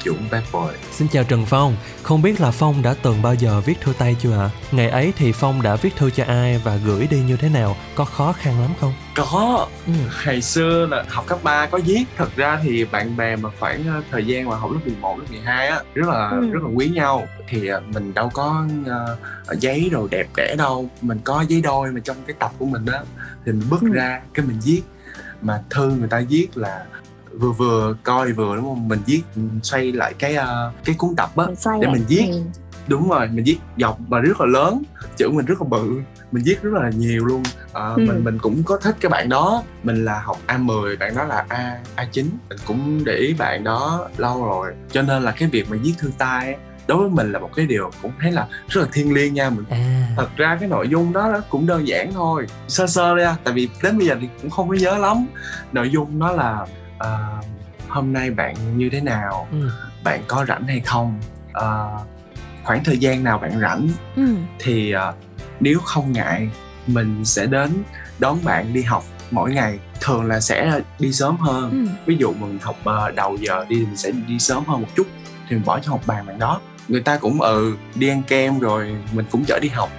Dũng 0.05 0.27
Bad 0.31 0.43
Boy. 0.53 0.75
Xin 0.91 1.07
chào 1.07 1.23
Trần 1.23 1.45
Phong, 1.45 1.75
không 2.03 2.21
biết 2.21 2.41
là 2.41 2.51
Phong 2.51 2.81
đã 2.81 2.95
từng 3.01 3.21
bao 3.21 3.33
giờ 3.33 3.61
viết 3.65 3.81
thư 3.81 3.93
tay 3.97 4.15
chưa 4.19 4.37
ạ? 4.37 4.49
Ngày 4.71 4.89
ấy 4.89 5.13
thì 5.17 5.31
Phong 5.31 5.61
đã 5.61 5.75
viết 5.75 5.95
thư 5.95 6.09
cho 6.09 6.23
ai 6.23 6.61
và 6.63 6.75
gửi 6.75 7.07
đi 7.07 7.19
như 7.19 7.37
thế 7.37 7.49
nào? 7.49 7.75
Có 7.95 8.05
khó 8.05 8.33
khăn 8.33 8.61
lắm 8.61 8.71
không? 8.81 8.93
Có, 9.15 9.67
ừ. 9.87 9.93
ngày 10.25 10.41
xưa 10.41 10.85
là 10.85 11.05
học 11.07 11.25
cấp 11.27 11.39
3 11.43 11.65
có 11.65 11.79
viết 11.85 12.03
Thật 12.17 12.35
ra 12.35 12.59
thì 12.63 12.85
bạn 12.85 13.17
bè 13.17 13.35
mà 13.35 13.49
khoảng 13.59 13.87
à, 13.87 14.01
thời 14.11 14.25
gian 14.25 14.49
mà 14.49 14.55
học 14.55 14.71
lớp 14.71 14.79
11, 14.85 15.19
lớp 15.19 15.25
12 15.29 15.67
á 15.67 15.79
Rất 15.93 16.07
là 16.09 16.29
ừ. 16.29 16.49
rất 16.51 16.63
là 16.63 16.69
quý 16.75 16.89
nhau 16.89 17.27
Thì 17.47 17.67
à, 17.67 17.79
mình 17.93 18.13
đâu 18.13 18.29
có 18.33 18.65
uh, 18.81 19.59
giấy 19.59 19.89
đồ 19.91 20.07
đẹp 20.11 20.27
đẽ 20.37 20.55
đâu 20.57 20.89
Mình 21.01 21.19
có 21.23 21.45
giấy 21.47 21.61
đôi 21.61 21.91
mà 21.91 21.99
trong 22.03 22.17
cái 22.27 22.35
tập 22.39 22.51
của 22.57 22.65
mình 22.65 22.85
á 22.85 22.99
Thì 23.45 23.51
mình 23.51 23.63
bước 23.69 23.81
ừ. 23.81 23.89
ra 23.93 24.21
cái 24.33 24.45
mình 24.45 24.59
viết 24.65 24.81
Mà 25.41 25.61
thư 25.69 25.89
người 25.89 26.09
ta 26.09 26.21
viết 26.29 26.47
là 26.55 26.85
vừa 27.39 27.51
vừa 27.51 27.95
coi 28.03 28.31
vừa 28.31 28.55
đúng 28.55 28.65
không? 28.65 28.87
Mình 28.87 28.99
viết 29.05 29.21
xoay 29.63 29.91
lại 29.91 30.13
cái 30.19 30.35
uh, 30.37 30.73
cái 30.85 30.95
cuốn 30.97 31.15
tập 31.15 31.29
á 31.35 31.45
để 31.81 31.87
mình 31.87 32.05
viết. 32.07 32.25
ừ. 32.31 32.41
đúng 32.87 33.09
rồi 33.09 33.27
mình 33.27 33.43
viết 33.45 33.57
dọc 33.77 33.97
và 34.07 34.19
rất 34.19 34.41
là 34.41 34.45
lớn 34.45 34.83
chữ 35.17 35.29
mình 35.29 35.45
rất 35.45 35.61
là 35.61 35.67
bự 35.67 36.01
mình 36.31 36.43
viết 36.45 36.61
rất 36.61 36.73
là 36.73 36.89
nhiều 36.89 37.25
luôn. 37.25 37.43
À, 37.73 37.87
ừ. 37.95 38.03
mình 38.07 38.23
mình 38.23 38.37
cũng 38.39 38.63
có 38.63 38.77
thích 38.77 38.95
cái 38.99 39.09
bạn 39.09 39.29
đó. 39.29 39.63
Mình 39.83 40.05
là 40.05 40.19
học 40.19 40.37
A10 40.47 40.97
bạn 40.99 41.15
đó 41.15 41.23
là 41.23 41.45
A 41.49 41.79
A9 41.95 42.25
mình 42.49 42.57
cũng 42.65 43.03
để 43.05 43.13
ý 43.13 43.33
bạn 43.33 43.63
đó 43.63 44.07
lâu 44.17 44.45
rồi. 44.45 44.73
Cho 44.91 45.01
nên 45.01 45.23
là 45.23 45.31
cái 45.31 45.49
việc 45.49 45.71
mà 45.71 45.77
viết 45.83 45.93
thư 45.97 46.11
tay 46.17 46.57
đối 46.87 46.97
với 46.97 47.09
mình 47.09 47.31
là 47.31 47.39
một 47.39 47.49
cái 47.55 47.65
điều 47.65 47.91
cũng 48.01 48.11
thấy 48.21 48.31
là 48.31 48.47
rất 48.67 48.81
là 48.81 48.87
thiêng 48.93 49.13
liêng 49.13 49.33
nha. 49.33 49.49
Mình 49.49 49.65
à. 49.69 50.07
thật 50.17 50.29
ra 50.37 50.57
cái 50.59 50.69
nội 50.69 50.87
dung 50.87 51.13
đó 51.13 51.41
cũng 51.49 51.67
đơn 51.67 51.87
giản 51.87 52.13
thôi. 52.13 52.47
Sơ 52.67 52.87
sơ 52.87 53.15
đi 53.15 53.23
tại 53.43 53.53
vì 53.53 53.69
đến 53.83 53.97
bây 53.97 54.07
giờ 54.07 54.15
thì 54.21 54.27
cũng 54.41 54.51
không 54.51 54.69
có 54.69 54.75
nhớ 54.75 54.97
lắm. 54.97 55.27
Nội 55.71 55.89
dung 55.89 56.19
nó 56.19 56.31
là 56.31 56.65
uh, 57.03 57.45
hôm 57.89 58.13
nay 58.13 58.31
bạn 58.31 58.77
như 58.77 58.89
thế 58.91 59.01
nào? 59.01 59.47
Ừ. 59.51 59.71
bạn 60.03 60.23
có 60.27 60.45
rảnh 60.47 60.67
hay 60.67 60.79
không? 60.79 61.19
Uh, 61.51 62.07
khoảng 62.63 62.83
thời 62.83 62.97
gian 62.97 63.23
nào 63.23 63.37
bạn 63.37 63.59
rảnh? 63.59 63.87
Ừ. 64.15 64.35
thì 64.59 64.95
uh, 64.95 65.15
nếu 65.59 65.79
không 65.79 66.11
ngại 66.11 66.49
mình 66.87 67.25
sẽ 67.25 67.45
đến 67.45 67.83
đón 68.19 68.37
bạn 68.43 68.73
đi 68.73 68.81
học 68.81 69.03
mỗi 69.31 69.51
ngày. 69.51 69.79
Thường 70.01 70.25
là 70.25 70.39
sẽ 70.39 70.81
đi 70.99 71.13
sớm 71.13 71.37
hơn. 71.37 71.71
Ừ. 71.71 71.91
ví 72.05 72.17
dụ 72.17 72.33
mình 72.33 72.59
học 72.61 72.75
uh, 72.81 73.15
đầu 73.15 73.37
giờ 73.41 73.65
đi 73.69 73.75
mình 73.75 73.97
sẽ 73.97 74.11
đi 74.27 74.39
sớm 74.39 74.63
hơn 74.65 74.81
một 74.81 74.87
chút. 74.95 75.07
Thì 75.49 75.55
mình 75.55 75.65
bỏ 75.65 75.79
cho 75.79 75.91
học 75.91 76.01
bàn 76.05 76.25
bạn 76.25 76.39
đó. 76.39 76.61
Người 76.87 77.01
ta 77.01 77.17
cũng 77.17 77.41
ừ 77.41 77.75
đi 77.95 78.09
ăn 78.09 78.23
kem 78.27 78.59
rồi 78.59 78.95
mình 79.13 79.25
cũng 79.31 79.43
chở 79.47 79.59
đi 79.61 79.69
học 79.69 79.89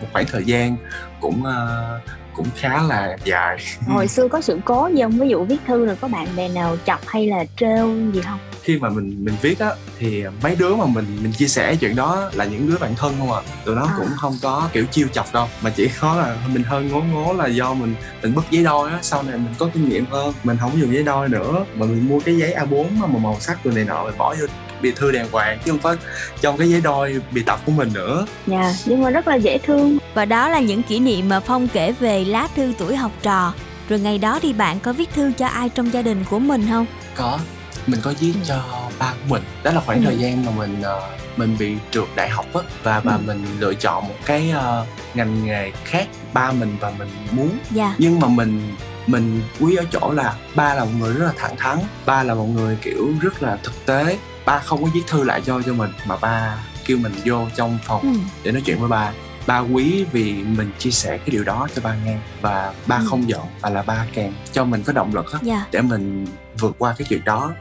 một 0.00 0.06
khoảng 0.12 0.26
thời 0.26 0.44
gian. 0.44 0.76
Cũng 1.20 1.42
uh, 1.42 2.02
cũng 2.38 2.48
khá 2.56 2.82
là 2.82 3.16
dài. 3.24 3.58
Hồi 3.86 4.08
xưa 4.14 4.28
có 4.28 4.40
sự 4.40 4.60
cố 4.64 4.88
gì 4.94 5.02
không? 5.02 5.18
Ví 5.18 5.28
dụ 5.28 5.44
viết 5.44 5.56
thư 5.66 5.86
rồi 5.86 5.96
có 6.00 6.08
bạn 6.08 6.26
bè 6.36 6.48
nào 6.48 6.76
chọc 6.86 7.00
hay 7.06 7.26
là 7.26 7.44
trêu 7.56 7.94
gì 8.12 8.20
không? 8.20 8.38
Khi 8.62 8.78
mà 8.78 8.88
mình 8.88 9.24
mình 9.24 9.34
viết 9.42 9.58
á 9.58 9.70
thì 9.98 10.24
mấy 10.42 10.56
đứa 10.56 10.74
mà 10.74 10.86
mình 10.86 11.04
mình 11.22 11.32
chia 11.32 11.48
sẻ 11.48 11.76
chuyện 11.76 11.96
đó 11.96 12.30
là 12.32 12.44
những 12.44 12.70
đứa 12.70 12.78
bạn 12.78 12.94
thân 12.96 13.14
không 13.18 13.32
à. 13.32 13.40
Tụi 13.64 13.76
nó 13.76 13.82
à. 13.82 13.94
cũng 13.98 14.08
không 14.16 14.38
có 14.42 14.68
kiểu 14.72 14.84
chiêu 14.84 15.06
chọc 15.12 15.32
đâu 15.32 15.48
mà 15.62 15.70
chỉ 15.70 15.90
có 16.00 16.16
là 16.16 16.36
mình 16.52 16.62
hơi 16.62 16.84
ngố 16.84 17.00
ngố 17.12 17.32
là 17.32 17.46
do 17.46 17.74
mình 17.74 17.94
mình 18.22 18.34
bứt 18.34 18.44
giấy 18.50 18.64
đôi 18.64 18.90
á 18.90 18.98
sau 19.02 19.22
này 19.22 19.32
mình 19.32 19.54
có 19.58 19.68
kinh 19.74 19.88
nghiệm 19.88 20.06
hơn. 20.06 20.32
Mình 20.44 20.56
không 20.60 20.80
dùng 20.80 20.94
giấy 20.94 21.02
đôi 21.02 21.28
nữa 21.28 21.64
mà 21.74 21.86
mình 21.86 22.08
mua 22.08 22.20
cái 22.20 22.36
giấy 22.36 22.54
A4 22.54 22.84
mà 22.98 23.06
màu 23.06 23.36
sắc 23.40 23.64
rồi 23.64 23.74
này 23.74 23.84
nọ 23.84 24.04
mình 24.04 24.18
bỏ 24.18 24.34
vô 24.40 24.46
bì 24.82 24.92
thư 24.92 25.12
đàng 25.12 25.26
hoàng 25.32 25.58
chứ 25.64 25.70
không 25.70 25.80
có 25.80 25.96
trong 26.40 26.56
cái 26.56 26.70
giấy 26.70 26.80
đôi 26.80 27.20
bì 27.32 27.42
tập 27.42 27.60
của 27.66 27.72
mình 27.72 27.90
nữa. 27.94 28.26
Dạ 28.46 28.60
yeah, 28.60 28.74
nhưng 28.84 29.02
mà 29.02 29.10
rất 29.10 29.28
là 29.28 29.34
dễ 29.34 29.58
thương 29.58 29.98
và 30.14 30.24
đó 30.24 30.48
là 30.48 30.60
những 30.60 30.82
kỷ 30.82 30.98
niệm 30.98 31.28
mà 31.28 31.40
phong 31.40 31.68
kể 31.68 31.92
về 31.92 32.24
lá 32.24 32.48
thư 32.56 32.72
tuổi 32.78 32.96
học 32.96 33.12
trò 33.22 33.52
rồi 33.88 34.00
ngày 34.00 34.18
đó 34.18 34.38
thì 34.42 34.52
bạn 34.52 34.80
có 34.80 34.92
viết 34.92 35.08
thư 35.14 35.32
cho 35.38 35.46
ai 35.46 35.68
trong 35.68 35.92
gia 35.92 36.02
đình 36.02 36.24
của 36.30 36.38
mình 36.38 36.66
không 36.70 36.86
có 37.16 37.38
mình 37.86 38.00
có 38.02 38.14
viết 38.20 38.34
cho 38.44 38.64
ba 38.98 39.10
của 39.10 39.26
mình 39.28 39.42
đó 39.62 39.72
là 39.72 39.80
khoảng 39.80 39.98
ừ. 39.98 40.04
thời 40.04 40.18
gian 40.18 40.44
mà 40.46 40.52
mình 40.56 40.80
uh, 40.80 41.38
mình 41.38 41.56
bị 41.58 41.76
trượt 41.90 42.04
đại 42.16 42.28
học 42.28 42.46
á 42.54 42.60
và 42.82 43.00
và 43.00 43.12
ừ. 43.12 43.20
mình 43.26 43.46
lựa 43.58 43.74
chọn 43.74 44.08
một 44.08 44.14
cái 44.24 44.52
uh, 44.56 44.86
ngành 45.14 45.46
nghề 45.46 45.70
khác 45.84 46.08
ba 46.32 46.52
mình 46.52 46.76
và 46.80 46.92
mình 46.98 47.08
muốn 47.30 47.48
yeah. 47.48 47.60
Dạ. 47.70 47.94
nhưng 47.98 48.20
mà 48.20 48.28
mình 48.28 48.74
mình 49.06 49.42
quý 49.60 49.76
ở 49.76 49.84
chỗ 49.90 50.12
là 50.12 50.34
ba 50.54 50.74
là 50.74 50.84
một 50.84 50.90
người 50.98 51.14
rất 51.14 51.24
là 51.26 51.32
thẳng 51.36 51.56
thắn 51.56 51.78
ba 52.06 52.22
là 52.22 52.34
một 52.34 52.46
người 52.54 52.78
kiểu 52.82 53.08
rất 53.20 53.42
là 53.42 53.58
thực 53.62 53.86
tế 53.86 54.18
ba 54.44 54.58
không 54.58 54.84
có 54.84 54.90
viết 54.94 55.02
thư 55.06 55.24
lại 55.24 55.40
cho 55.46 55.62
cho 55.66 55.72
mình 55.72 55.90
mà 56.06 56.16
ba 56.16 56.58
kêu 56.86 56.98
mình 56.98 57.12
vô 57.24 57.46
trong 57.56 57.78
phòng 57.84 58.00
ừ. 58.00 58.08
để 58.42 58.52
nói 58.52 58.62
chuyện 58.64 58.78
với 58.80 58.88
ba 58.88 59.12
ba 59.48 59.58
quý 59.58 60.04
vì 60.12 60.32
mình 60.32 60.70
chia 60.78 60.90
sẻ 60.90 61.18
cái 61.18 61.28
điều 61.30 61.44
đó 61.44 61.68
cho 61.74 61.82
ba 61.84 61.96
nghe 62.04 62.18
và 62.40 62.74
ba 62.86 62.96
ừ. 62.96 63.04
không 63.08 63.28
giận 63.28 63.40
và 63.60 63.70
là 63.70 63.82
ba 63.82 64.06
càng 64.14 64.32
cho 64.52 64.64
mình 64.64 64.82
có 64.82 64.92
động 64.92 65.14
lực 65.14 65.32
á 65.32 65.38
yeah. 65.42 65.42
Dạ. 65.42 65.66
để 65.72 65.80
mình 65.80 66.26
vượt 66.58 66.74
qua 66.78 66.94
cái 66.98 67.06
chuyện 67.08 67.24
đó 67.24 67.52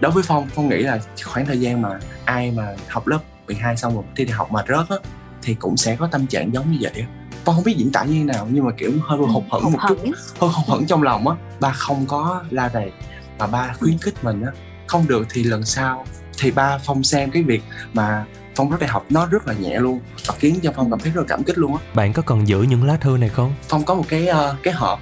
đối 0.00 0.12
với 0.12 0.22
phong 0.26 0.48
phong 0.54 0.68
nghĩ 0.68 0.78
là 0.78 0.98
khoảng 1.24 1.46
thời 1.46 1.60
gian 1.60 1.82
mà 1.82 1.98
ai 2.24 2.50
mà 2.50 2.74
học 2.88 3.06
lớp 3.06 3.18
12 3.46 3.76
xong 3.76 3.94
rồi 3.94 4.04
thi 4.16 4.24
đại 4.24 4.32
học 4.32 4.52
mà 4.52 4.64
rớt 4.68 4.88
á 4.88 4.96
thì 5.42 5.54
cũng 5.54 5.76
sẽ 5.76 5.96
có 5.96 6.08
tâm 6.12 6.26
trạng 6.26 6.54
giống 6.54 6.72
như 6.72 6.78
vậy 6.80 7.04
phong 7.44 7.54
không 7.54 7.64
biết 7.64 7.74
diễn 7.76 7.92
tả 7.92 8.04
như 8.04 8.14
thế 8.14 8.24
nào 8.24 8.48
nhưng 8.50 8.64
mà 8.64 8.70
kiểu 8.76 8.92
hơi 9.02 9.18
hụt 9.18 9.44
hẫng 9.50 9.72
một 9.72 9.78
chút 9.88 9.98
hơi 10.40 10.50
hụt 10.50 10.68
hẫng 10.68 10.86
trong 10.86 11.02
lòng 11.02 11.28
á 11.28 11.34
ba 11.60 11.72
không 11.72 12.06
có 12.06 12.42
la 12.50 12.70
rầy 12.74 12.92
mà 13.38 13.46
ba 13.46 13.74
khuyến 13.78 13.98
khích 13.98 14.24
mình 14.24 14.42
á 14.42 14.52
không 14.86 15.08
được 15.08 15.26
thì 15.30 15.44
lần 15.44 15.64
sau 15.64 16.04
thì 16.38 16.50
ba 16.50 16.78
phong 16.78 17.02
xem 17.02 17.30
cái 17.30 17.42
việc 17.42 17.62
mà 17.92 18.26
phong 18.56 18.70
rất 18.70 18.80
đại 18.80 18.90
học 18.90 19.06
nó 19.10 19.26
rất 19.26 19.46
là 19.46 19.54
nhẹ 19.54 19.78
luôn 19.78 20.00
và 20.26 20.34
khiến 20.38 20.58
cho 20.62 20.72
phong 20.76 20.90
cảm 20.90 20.98
thấy 20.98 21.12
rất 21.12 21.20
là 21.20 21.26
cảm 21.28 21.44
kích 21.44 21.58
luôn 21.58 21.76
á. 21.76 21.82
Bạn 21.94 22.12
có 22.12 22.22
còn 22.26 22.48
giữ 22.48 22.62
những 22.62 22.84
lá 22.84 22.96
thư 22.96 23.16
này 23.20 23.28
không? 23.28 23.54
Phong 23.68 23.84
có 23.84 23.94
một 23.94 24.04
cái 24.08 24.28
uh, 24.30 24.62
cái 24.62 24.74
hộp 24.74 25.00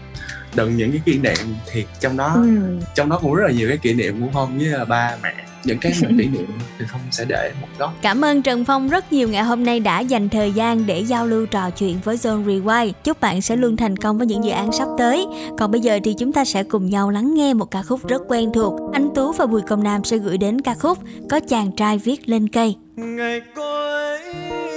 đựng 0.55 0.77
những 0.77 0.91
cái 0.93 1.01
kỷ 1.05 1.19
niệm 1.19 1.55
thì 1.73 1.87
trong 2.01 2.17
đó. 2.17 2.33
Ừ. 2.35 2.79
trong 2.95 3.09
đó 3.09 3.19
cũng 3.23 3.35
rất 3.35 3.45
là 3.47 3.53
nhiều 3.53 3.69
cái 3.69 3.79
kỷ 3.79 3.95
niệm 3.95 4.21
của 4.21 4.29
phong 4.33 4.59
với 4.59 4.67
là 4.67 4.85
ba 4.85 5.17
mẹ 5.23 5.35
những 5.65 5.79
cái 5.79 5.93
kỷ 6.01 6.27
niệm 6.27 6.47
thì 6.79 6.85
phong 6.93 7.01
sẽ 7.11 7.25
để 7.25 7.53
một 7.61 7.67
góc. 7.79 7.93
Cảm 8.03 8.25
ơn 8.25 8.43
trần 8.43 8.65
phong 8.65 8.89
rất 8.89 9.13
nhiều. 9.13 9.29
Ngày 9.29 9.43
hôm 9.43 9.65
nay 9.65 9.81
đã 9.81 10.01
dành 10.01 10.29
thời 10.29 10.53
gian 10.53 10.87
để 10.87 11.01
giao 11.01 11.27
lưu 11.27 11.47
trò 11.47 11.71
chuyện 11.71 11.99
với 12.05 12.17
zone 12.17 12.45
rewind. 12.45 12.93
Chúc 13.05 13.21
bạn 13.21 13.43
sẽ 13.43 13.57
luôn 13.57 13.77
thành 13.77 13.97
công 13.97 14.19
với 14.19 14.27
những 14.27 14.45
dự 14.45 14.51
án 14.51 14.73
sắp 14.73 14.89
tới. 14.99 15.27
Còn 15.59 15.71
bây 15.71 15.81
giờ 15.81 15.99
thì 16.05 16.15
chúng 16.19 16.33
ta 16.33 16.45
sẽ 16.45 16.63
cùng 16.63 16.91
nhau 16.91 17.11
lắng 17.11 17.35
nghe 17.35 17.55
một 17.55 17.71
ca 17.71 17.83
khúc 17.83 18.09
rất 18.09 18.23
quen 18.29 18.51
thuộc. 18.55 18.93
Anh 18.93 19.09
tú 19.15 19.33
và 19.33 19.47
bùi 19.47 19.63
công 19.63 19.83
nam 19.83 20.05
sẽ 20.05 20.17
gửi 20.17 20.39
đến 20.39 20.61
ca 20.61 20.75
khúc 20.75 20.99
có 21.31 21.41
chàng 21.49 21.73
trai 21.77 21.99
viết 21.99 22.29
lên 22.29 22.49
cây. 22.49 22.77
Ngày 22.97 23.41
cô 23.57 23.93
ấy 23.93 24.21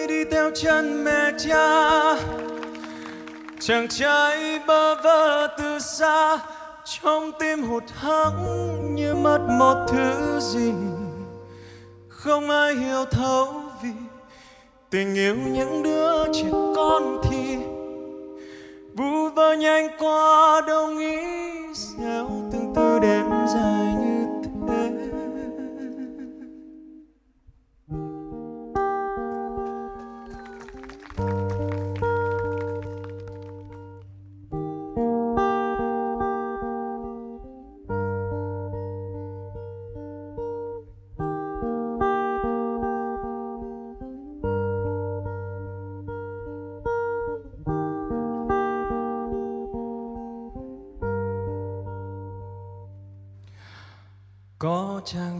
đi 0.07 0.23
theo 0.31 0.49
chân 0.63 1.03
mẹ 1.03 1.31
cha. 1.47 1.89
Chàng 3.59 3.87
trai 3.87 4.59
bơ 4.67 4.95
vơ 5.03 5.47
từ 5.57 5.79
xa 5.79 6.37
trong 6.85 7.31
tim 7.39 7.63
hụt 7.63 7.83
hẫng 7.93 8.95
như 8.95 9.15
mất 9.15 9.39
một 9.59 9.85
thứ 9.87 10.39
gì. 10.39 10.73
Không 12.07 12.49
ai 12.49 12.75
hiểu 12.75 13.05
thấu 13.11 13.47
vì 13.83 13.89
tình 14.89 15.15
yêu 15.15 15.35
những 15.35 15.83
đứa 15.83 16.33
trẻ 16.33 16.49
con 16.75 17.21
thì 17.23 17.57
vu 18.93 19.29
vơ 19.29 19.53
nhanh 19.53 19.87
qua, 19.99 20.61
đâu 20.67 20.87
nghĩ 20.87 21.17
sao 21.73 22.29
tương 22.51 22.73
tư 22.75 22.99
đêm 23.01 23.25
dài. 23.53 23.84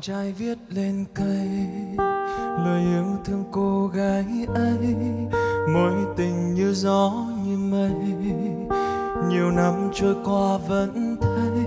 Trai 0.08 0.32
viết 0.32 0.58
lên 0.70 1.06
cây, 1.14 1.50
lời 2.66 2.82
yêu 2.82 3.06
thương 3.26 3.44
cô 3.52 3.88
gái 3.88 4.26
ấy. 4.56 4.96
Mối 5.74 5.94
tình 6.18 6.54
như 6.54 6.74
gió 6.74 7.14
như 7.46 7.58
mây, 7.58 7.92
nhiều 9.30 9.52
năm 9.52 9.90
trôi 9.94 10.16
qua 10.26 10.58
vẫn 10.58 11.16
thấy, 11.22 11.66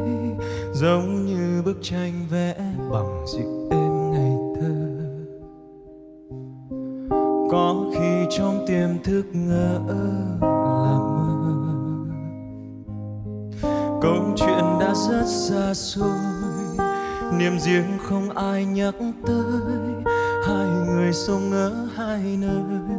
giống 0.73 1.27
như 1.27 1.63
bức 1.65 1.77
tranh 1.83 2.13
vẽ 2.31 2.55
bằng 2.91 3.27
dịu 3.27 3.69
êm 3.71 4.11
ngày 4.11 4.37
thơ. 4.61 4.75
Có 7.51 7.85
khi 7.95 8.37
trong 8.39 8.65
tiềm 8.67 9.03
thức 9.05 9.25
ngỡ 9.33 9.81
là 10.41 10.99
mơ 10.99 11.55
câu 14.03 14.35
chuyện 14.37 14.65
đã 14.81 14.95
rất 14.95 15.25
xa 15.27 15.75
xôi 15.75 16.38
niềm 17.33 17.59
riêng 17.59 17.99
không 18.03 18.31
ai 18.31 18.65
nhắc 18.65 18.95
tới. 19.27 20.15
Hai 20.47 20.67
người 20.87 21.13
sống 21.13 21.53
ở 21.53 21.89
hai 21.97 22.39
nơi. 22.41 22.99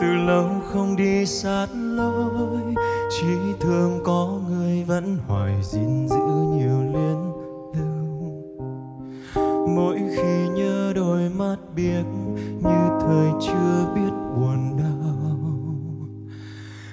Từ 0.00 0.06
lâu 0.06 0.48
không 0.72 0.96
đi 0.96 1.26
sát 1.26 1.66
lối. 1.74 2.74
Chỉ 3.10 3.36
thương 3.60 4.00
có 4.04 4.38
người 4.50 4.84
vẫn 4.84 5.18
hoài 5.28 5.54
gìn 5.62 6.08
giữ 6.08 6.16
nhiều 6.52 6.80
liên 6.80 7.32
lưu. 7.74 8.32
Mỗi 9.68 9.98
khi 10.16 10.48
nhớ 10.48 10.92
đôi 10.94 11.30
mắt 11.38 11.56
biếc 11.76 12.04
như 12.62 12.88
thời 13.00 13.30
chưa 13.40 13.86
biết 13.94 14.10
buồn 14.36 14.76
đau. 14.78 15.16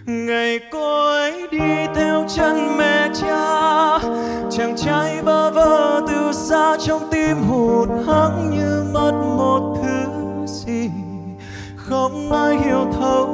Ngày 0.06 0.60
cô 0.72 1.08
ấy 1.08 1.48
đi 1.52 1.88
theo 1.96 2.26
chân 2.36 2.78
mẹ 2.78 3.10
cha. 3.22 4.00
Chàng 4.52 4.76
trai 4.78 5.17
trong 6.80 7.02
tim 7.12 7.38
hụt 7.38 7.90
hẫng 8.06 8.52
như 8.52 8.84
mất 8.94 9.12
một 9.38 9.78
thứ 9.84 10.12
gì. 10.46 10.90
Không 11.76 12.32
ai 12.32 12.58
hiểu 12.58 12.88
thấu 13.00 13.28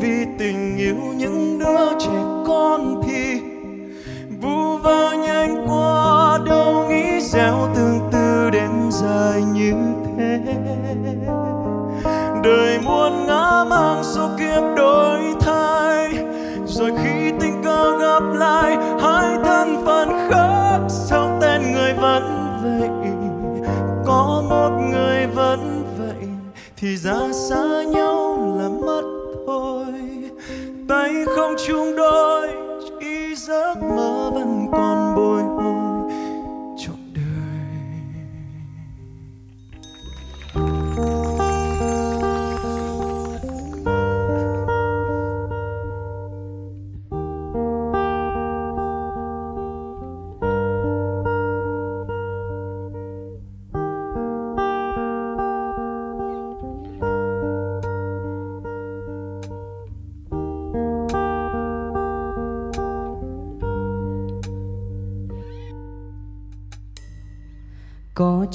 vì 0.00 0.26
tình 0.38 0.76
yêu 0.76 0.96
những 1.16 1.58
đứa 1.58 1.98
trẻ 1.98 2.22
con 2.46 3.02
thì 3.06 3.40
vu 4.40 4.76
vơ 4.76 5.12
nhanh 5.12 5.66
qua, 5.68 6.38
đâu 6.46 6.86
nghĩ 6.88 7.20
gieo 7.20 7.68
tương 7.74 8.00
tư 8.12 8.50
đêm 8.50 8.90
dài 8.90 9.42
như 9.42 9.74
thế. 10.16 10.40
Đời 12.44 12.78
muôn 12.84 13.26
ngã 13.26 13.64
mang 13.70 14.04
số 14.04 14.28
kiếp 14.38 14.62
đổi 14.76 15.20
thay, 15.40 16.08
rồi 16.66 16.90
khi 17.02 17.32
tình 17.40 17.62
cờ 17.64 17.98
gặp 17.98 18.22
lại, 18.34 18.76
hai 19.00 19.36
thân 19.44 19.82
phận 19.86 20.08
khác, 20.30 20.78
sao 20.88 21.38
tên 21.40 21.72
người 21.72 21.92
vẫn 21.92 22.41
vậy? 22.62 22.90
Có 24.06 24.42
một 24.48 24.70
người 24.90 25.26
vẫn 25.26 25.84
vậy 25.98 26.28
thì 26.76 26.96
ra 26.96 27.32
xa 27.32 27.82
nhau 27.82 28.38
là 28.58 28.68
mất 28.68 29.02
thôi. 29.46 29.94
Tay 30.88 31.24
không 31.36 31.54
chung 31.66 31.96
đôi, 31.96 32.48
chỉ 33.00 33.34
giấc 33.34 33.74
mơ 33.96 34.30
vẫn 34.34 34.66
còn 34.72 35.01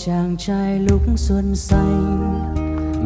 chàng 0.07 0.37
trai 0.37 0.79
lúc 0.79 1.01
xuân 1.15 1.55
xanh, 1.55 2.53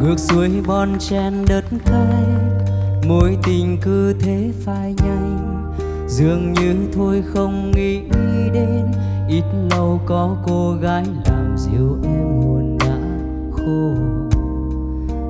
ngược 0.00 0.18
xuôi 0.18 0.50
bon 0.66 0.98
chen 0.98 1.44
đất 1.48 1.64
khai 1.84 2.24
mối 3.08 3.36
tình 3.42 3.78
cứ 3.82 4.14
thế 4.20 4.50
phai 4.64 4.94
nhanh, 5.04 5.72
dường 6.08 6.52
như 6.52 6.74
thôi 6.94 7.22
không 7.26 7.70
nghĩ 7.70 8.00
đến. 8.52 8.86
Ít 9.28 9.44
lâu 9.70 10.00
có 10.06 10.36
cô 10.46 10.76
gái 10.80 11.04
làm 11.24 11.56
dịu 11.58 11.98
em 12.04 12.40
buồn 12.40 12.78
đã 12.78 12.98
khô. 13.52 13.94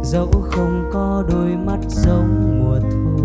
Dẫu 0.05 0.31
không 0.43 0.91
có 0.93 1.25
đôi 1.29 1.57
mắt 1.57 1.79
giống 1.89 2.59
mùa 2.59 2.81
thu. 2.91 3.25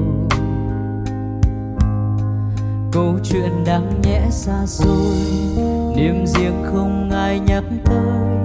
Câu 2.91 3.19
chuyện 3.23 3.63
đáng 3.65 4.01
nhẽ 4.03 4.27
xa 4.31 4.65
xôi 4.65 5.76
niềm 5.97 6.25
riêng 6.25 6.63
không 6.65 7.09
ai 7.11 7.39
nhắc 7.39 7.63
tới, 7.85 8.37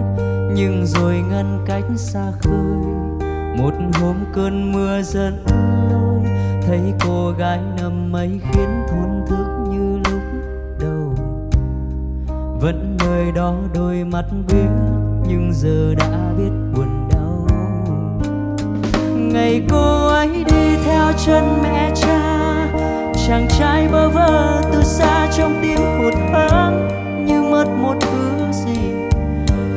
nhưng 0.55 0.87
rồi 0.87 1.15
ngăn 1.31 1.65
cách 1.67 1.85
xa 1.97 2.33
khơi. 2.41 2.53
Một 3.57 3.73
hôm 4.01 4.17
cơn 4.33 4.73
mưa 4.73 5.03
dần 5.03 5.45
lối 5.91 6.31
thấy 6.67 6.81
cô 7.05 7.31
gái 7.39 7.61
nằm 7.79 8.13
mây 8.13 8.41
khiến 8.53 8.69
thốn 8.89 9.27
thức 9.29 9.47
như 9.71 9.99
lúc 10.11 10.23
đầu. 10.81 11.15
Vẫn 12.61 12.97
nơi 12.99 13.33
đó 13.33 13.55
đôi 13.75 14.05
mắt 14.05 14.25
biết 14.49 14.69
nhưng 15.29 15.53
giờ 15.53 15.95
đã 15.95 16.33
biết 16.39 16.51
buồn 16.75 17.09
đau. 17.11 17.47
Ngày 19.17 19.63
cô 19.71 20.07
ấy 20.07 20.45
đi 20.45 20.77
theo 20.85 21.13
chân 21.27 21.45
mẹ 21.63 21.91
cha, 21.95 22.21
chàng 23.27 23.47
trai 23.59 23.89
bơ 23.93 24.09
vơ 24.09 24.63
từ 24.73 24.83
xa 24.83 25.31
trong 25.37 25.59
tim 25.63 25.79
hụt 25.99 26.15
hẫng 26.33 27.02
mất 27.65 27.71
một 27.83 27.95
thứ 28.01 28.53
gì. 28.53 28.81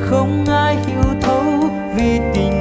Không 0.01 0.45
ai 0.45 0.77
hiểu 0.87 1.03
thấu 1.21 1.43
vì 1.95 2.19
tình 2.33 2.54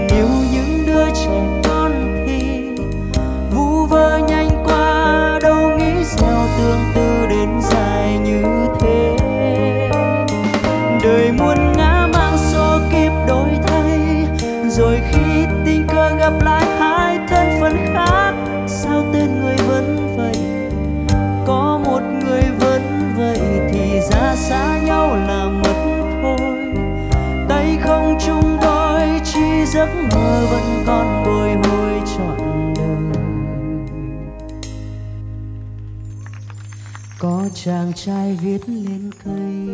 chàng 37.65 37.93
trai 37.95 38.39
viết 38.43 38.69
lên 38.69 39.11
cây. 39.25 39.67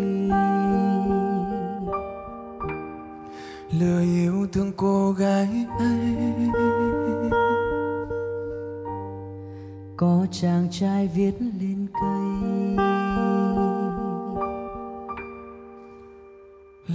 Lời 3.80 4.04
yêu 4.04 4.46
thương 4.52 4.72
cô 4.76 5.12
gái 5.12 5.66
ấy. 5.78 6.16
Có 9.96 10.26
chàng 10.30 10.68
trai 10.70 11.08
viết 11.14 11.34
lên 11.60 11.86
cây. 11.92 12.76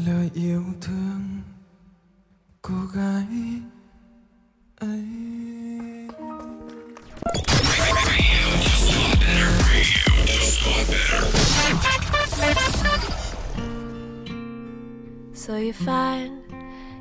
Lời 0.06 0.32
yêu 0.34 0.64
thương 0.82 1.22
cô 2.62 2.76
gái. 2.94 3.26
So 15.46 15.58
you 15.58 15.74
find 15.74 16.42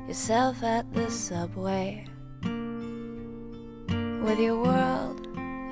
yourself 0.07 0.61
at 0.61 0.93
the 0.93 1.09
subway 1.09 2.05
with 4.21 4.39
your 4.39 4.61
world 4.61 5.25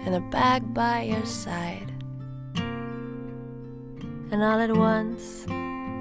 in 0.07 0.15
a 0.15 0.19
bag 0.31 0.73
by 0.73 1.03
your 1.03 1.23
side. 1.23 1.93
And 4.31 4.41
all 4.41 4.59
at 4.59 4.75
once, 4.75 5.45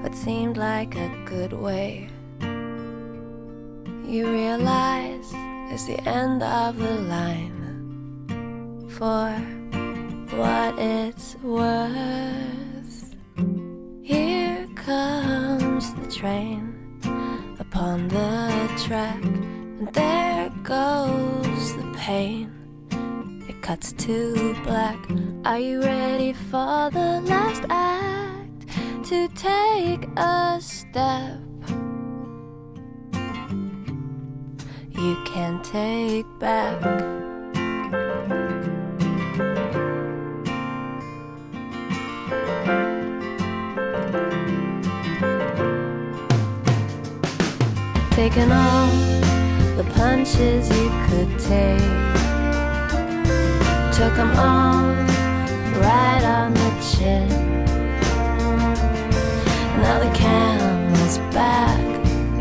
what 0.02 0.14
seemed 0.14 0.56
like 0.56 0.96
a 0.96 1.10
good 1.26 1.52
way, 1.52 2.08
you 2.40 4.32
realize 4.32 5.30
it's 5.70 5.84
the 5.84 6.00
end 6.08 6.42
of 6.42 6.78
the 6.78 6.94
line. 7.04 7.60
For 8.88 9.28
what 10.38 10.78
it's 10.78 11.36
worth, 11.42 13.14
here 14.02 14.66
comes 14.74 15.51
the 15.90 16.10
train 16.10 16.74
upon 17.58 18.08
the 18.08 18.82
track, 18.84 19.22
and 19.22 19.88
there 19.92 20.50
goes 20.62 21.76
the 21.76 21.92
pain. 21.96 22.50
It 23.48 23.60
cuts 23.62 23.92
to 24.04 24.54
black. 24.62 24.98
Are 25.44 25.58
you 25.58 25.82
ready 25.82 26.32
for 26.32 26.90
the 26.90 27.20
last 27.24 27.64
act? 27.68 28.68
To 29.08 29.28
take 29.34 30.08
a 30.16 30.58
step 30.60 31.40
you 35.02 35.16
can 35.24 35.60
take 35.62 36.26
back. 36.38 36.80
Taking 48.22 48.52
all 48.52 48.86
the 49.76 49.82
punches 49.96 50.68
you 50.68 50.90
could 51.08 51.30
take. 51.40 51.80
Took 53.92 54.14
them 54.14 54.30
all 54.38 54.92
right 55.82 56.22
on 56.22 56.54
the 56.54 56.70
chin. 56.92 57.28
Now 59.82 59.98
the 59.98 60.12
camel's 60.16 61.18
back 61.34 61.82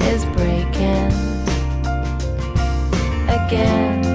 is 0.04 0.24
breaking 0.38 1.12
again, 3.28 4.06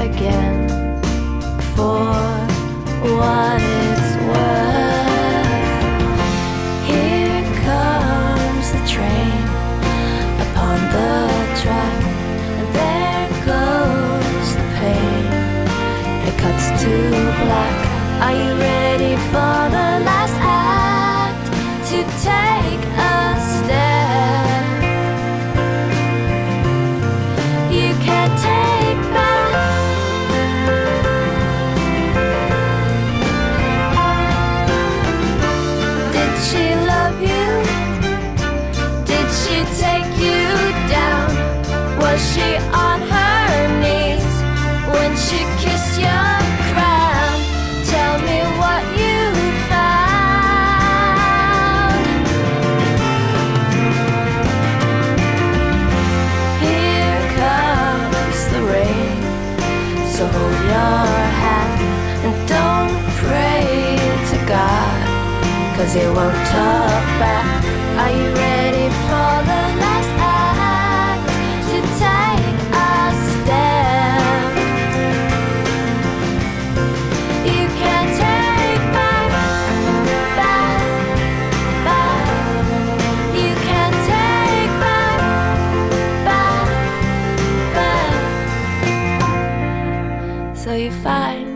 again, 0.00 0.68
for 1.76 2.02
what 3.16 3.53
cause 65.84 65.94
He 65.94 66.06
won't 66.06 66.46
talk 66.48 67.04
back. 67.20 67.64
Are 68.00 68.10
you 68.10 68.28
ready 68.34 68.88
for 69.06 69.32
the 69.50 69.62
last 69.82 70.10
act 70.18 71.28
to 71.68 71.76
take 72.00 72.58
a 72.72 73.12
step? 73.28 74.52
You 77.44 77.62
can't 77.80 78.12
take 78.24 78.84
back, 78.96 79.28
back, 80.40 80.80
back. 81.84 82.12
You 83.34 83.52
can't 83.68 83.98
take 84.12 84.72
back, 84.84 85.20
back, 86.28 86.68
back. 88.86 90.56
So 90.56 90.70
you 90.74 90.90
find 91.02 91.48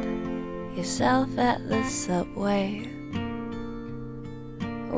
yourself 0.76 1.29
at 1.39 1.59
the 1.68 1.83
subway 1.85 2.97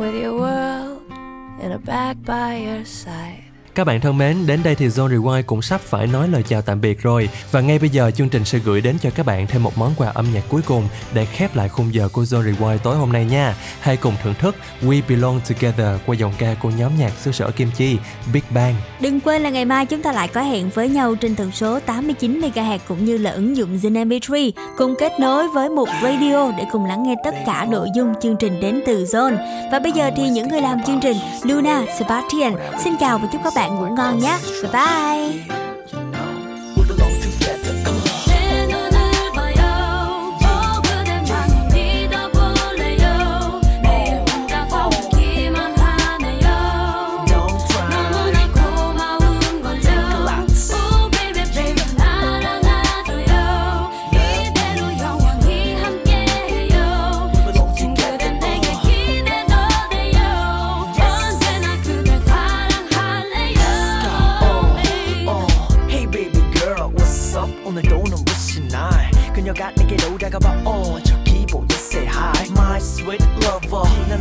with 0.01 0.15
your 0.15 0.35
world 0.35 1.03
in 1.61 1.73
a 1.73 1.79
bag 1.79 2.25
by 2.25 2.57
your 2.57 2.87
side. 2.87 3.50
Các 3.75 3.85
bạn 3.85 4.01
thân 4.01 4.19
mến, 4.19 4.47
đến 4.47 4.61
đây 4.65 4.75
thì 4.75 4.89
Zone 4.89 5.09
Rewind 5.09 5.43
cũng 5.43 5.63
sắp 5.63 5.81
phải 5.81 6.07
nói 6.07 6.29
lời 6.29 6.43
chào 6.49 6.63
tạm 6.63 6.81
biệt 6.81 7.03
rồi. 7.03 7.29
Và 7.51 7.61
ngay 7.61 7.79
bây 7.79 7.89
giờ 7.89 8.11
chương 8.11 8.29
trình 8.29 8.45
sẽ 8.45 8.59
gửi 8.59 8.81
đến 8.81 8.97
cho 9.03 9.11
các 9.15 9.27
bạn 9.27 9.47
thêm 9.47 9.63
một 9.63 9.79
món 9.79 9.95
quà 9.97 10.09
âm 10.09 10.27
nhạc 10.35 10.43
cuối 10.49 10.63
cùng 10.67 10.89
để 11.15 11.25
khép 11.25 11.57
lại 11.57 11.69
khung 11.69 11.95
giờ 11.95 12.09
của 12.13 12.23
Zone 12.23 12.55
Rewind 12.55 12.79
tối 12.79 12.97
hôm 12.97 13.13
nay 13.13 13.25
nha. 13.25 13.55
Hãy 13.81 13.97
cùng 13.97 14.15
thưởng 14.23 14.35
thức 14.39 14.57
We 14.83 15.03
Belong 15.09 15.41
Together 15.49 16.01
qua 16.07 16.17
dòng 16.17 16.33
ca 16.39 16.55
của 16.63 16.71
nhóm 16.71 16.93
nhạc 16.99 17.13
xứ 17.19 17.33
sở 17.33 17.51
Kim 17.51 17.71
Chi, 17.77 17.97
Big 18.33 18.43
Bang. 18.51 18.75
Đừng 19.01 19.21
quên 19.21 19.43
là 19.43 19.51
ngày 19.51 19.65
mai 19.65 19.87
chúng 19.87 20.03
ta 20.03 20.13
lại 20.13 20.29
có 20.29 20.43
hẹn 20.43 20.71
với 20.71 20.89
nhau 20.89 21.15
trên 21.15 21.35
tần 21.35 21.53
số 21.53 21.81
89 21.81 22.41
MHz 22.41 22.79
cũng 22.89 23.05
như 23.05 23.19
là 23.19 23.31
ứng 23.31 23.57
dụng 23.57 23.77
Zin 23.77 24.09
MP3 24.09 24.53
cùng 24.79 24.95
kết 24.99 25.13
nối 25.21 25.49
với 25.49 25.69
một 25.69 25.89
radio 26.03 26.53
để 26.59 26.65
cùng 26.73 26.85
lắng 26.85 27.03
nghe 27.03 27.15
tất 27.25 27.35
cả 27.47 27.67
nội 27.71 27.89
dung 27.97 28.15
chương 28.23 28.37
trình 28.41 28.61
đến 28.61 28.81
từ 28.87 29.05
Zone. 29.05 29.37
Và 29.73 29.79
bây 29.79 29.93
giờ 29.93 30.11
thì 30.17 30.29
những 30.29 30.49
người 30.49 30.61
làm 30.61 30.83
chương 30.87 31.01
trình 31.03 31.17
Luna, 31.45 31.85
Sebastian 31.99 32.55
xin 32.85 32.95
chào 33.01 33.19
và 33.19 33.29
chúc 33.33 33.41
các 33.45 33.53
bạn 33.57 33.60
bạn 33.61 33.75
ngủ 33.75 33.87
ngon 33.97 34.19
nhé. 34.19 34.39
Bye 34.63 34.73
bye. 34.73 35.70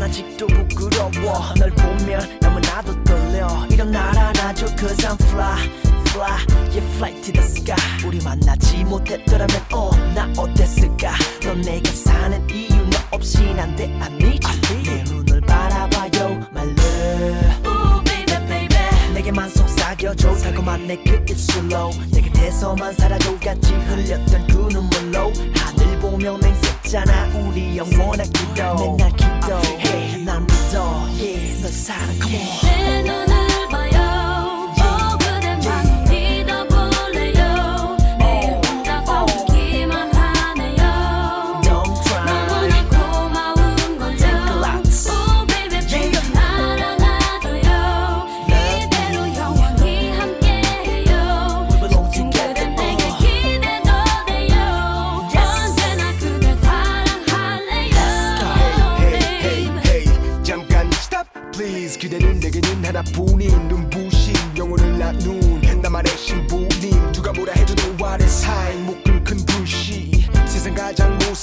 아직도 0.10 0.48
부끄러워. 0.48 1.54
널 1.60 1.70
보면 1.70 2.40
너무나도 2.42 3.04
떨려. 3.04 3.48
이런 3.70 3.92
날 3.92 4.18
안아줘 4.18 4.66
cause 4.76 5.06
I'm 5.08 5.16
fly 5.22 5.70
fly 6.10 6.38
yeah 6.72 6.96
fly 6.98 7.14
to 7.22 7.32
the 7.32 7.44
sky 7.44 7.76
우리 8.06 8.20
만나지 8.24 8.84
못했더라면 8.86 9.56
어나 9.72 10.28
어땠을까? 10.36 11.14
넌 11.44 11.62
내가 11.62 11.92
사는 11.92 12.50
이유 12.50 12.76
너 12.90 12.98
없인 13.12 13.60
안돼 13.60 13.84
I 14.02 14.08
need 14.16 14.48
you 14.48 14.84
내 14.84 15.04
눈을 15.04 15.42
바라봐요 15.42 16.48
my 16.52 16.66
love. 16.66 17.68
Ooh 17.68 18.04
baby 18.04 18.48
baby. 18.48 19.14
내게만 19.14 19.48
속 19.50 19.69
삭여줘 20.00 20.34
달콤한 20.36 20.88
내 20.88 20.96
그 21.04 21.26
입술로 21.30 21.92
내 22.12 22.22
곁에서만 22.22 22.94
살아줘 22.94 23.38
같이 23.40 23.74
흘렸던 23.74 24.48
그 24.48 24.54
눈물로. 24.72 25.34
하늘 25.56 26.00
보며 26.00 26.38
맹세잖아 26.38 27.28
우리 27.38 27.76
영원한 27.78 28.26
기도. 28.32 28.96
맨날 28.98 29.12
기도해 29.12 30.18
난 30.24 30.48
믿어. 30.48 31.06
Yeah 31.18 31.62
널 31.62 31.72
사랑 31.72 32.08
come 32.22 32.38
on 32.38 33.49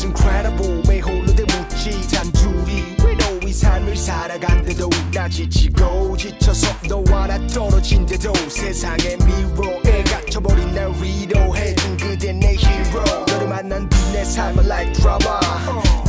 incredible. 0.07 0.83
매 0.89 1.01
홀로 1.01 1.27
대 1.35 1.43
묻지? 1.43 1.91
단둘이 2.09 2.97
외로이 3.05 3.53
삶을 3.53 3.97
살아간대도 3.97 4.89
나 5.13 5.29
지치고 5.29 6.17
지쳐서 6.17 6.69
너와 6.89 7.27
나 7.27 7.47
떨어진대도 7.49 8.33
세상의 8.49 9.19
미로에 9.19 10.05
갇혀 10.05 10.27
미쳐버린 10.27 10.75
날 10.75 10.93
위로해준 11.01 11.97
그대 11.97 12.33
내 12.33 12.55
hero. 12.55 13.25
너를 13.29 13.49
만난 13.49 13.89
뒤내 13.89 14.25
삶은 14.25 14.65
like 14.65 14.93
drama. 14.93 15.41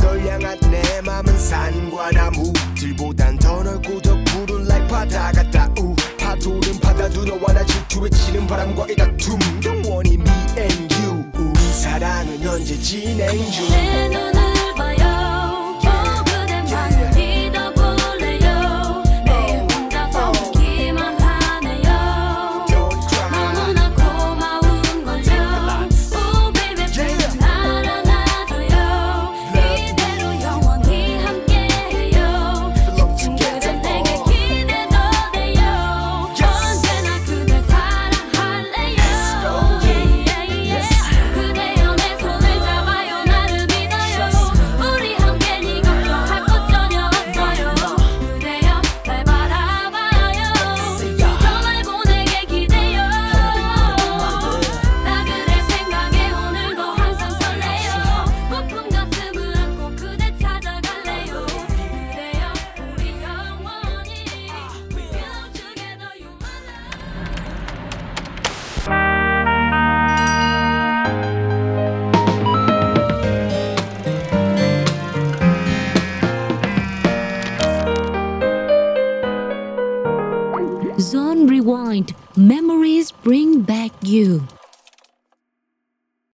널 0.00 0.26
향한 0.26 0.58
내 0.70 1.00
맘은 1.02 1.38
산과 1.38 2.10
나무 2.12 2.52
들보단 2.76 3.38
더 3.38 3.62
넓고 3.62 4.00
더 4.00 4.16
푸른 4.24 4.64
like 4.64 4.88
바다 4.88 5.32
같다. 5.32 5.68
우 5.78 5.94
파도는 6.18 6.80
바다도 6.80 7.24
너와 7.24 7.52
나 7.52 7.64
질투에 7.64 8.08
치는 8.10 8.46
바람과 8.46 8.86
이 8.90 8.96
다툼 8.96 9.38
이제 12.68 12.78
진행 12.82 13.50
중. 13.50 14.37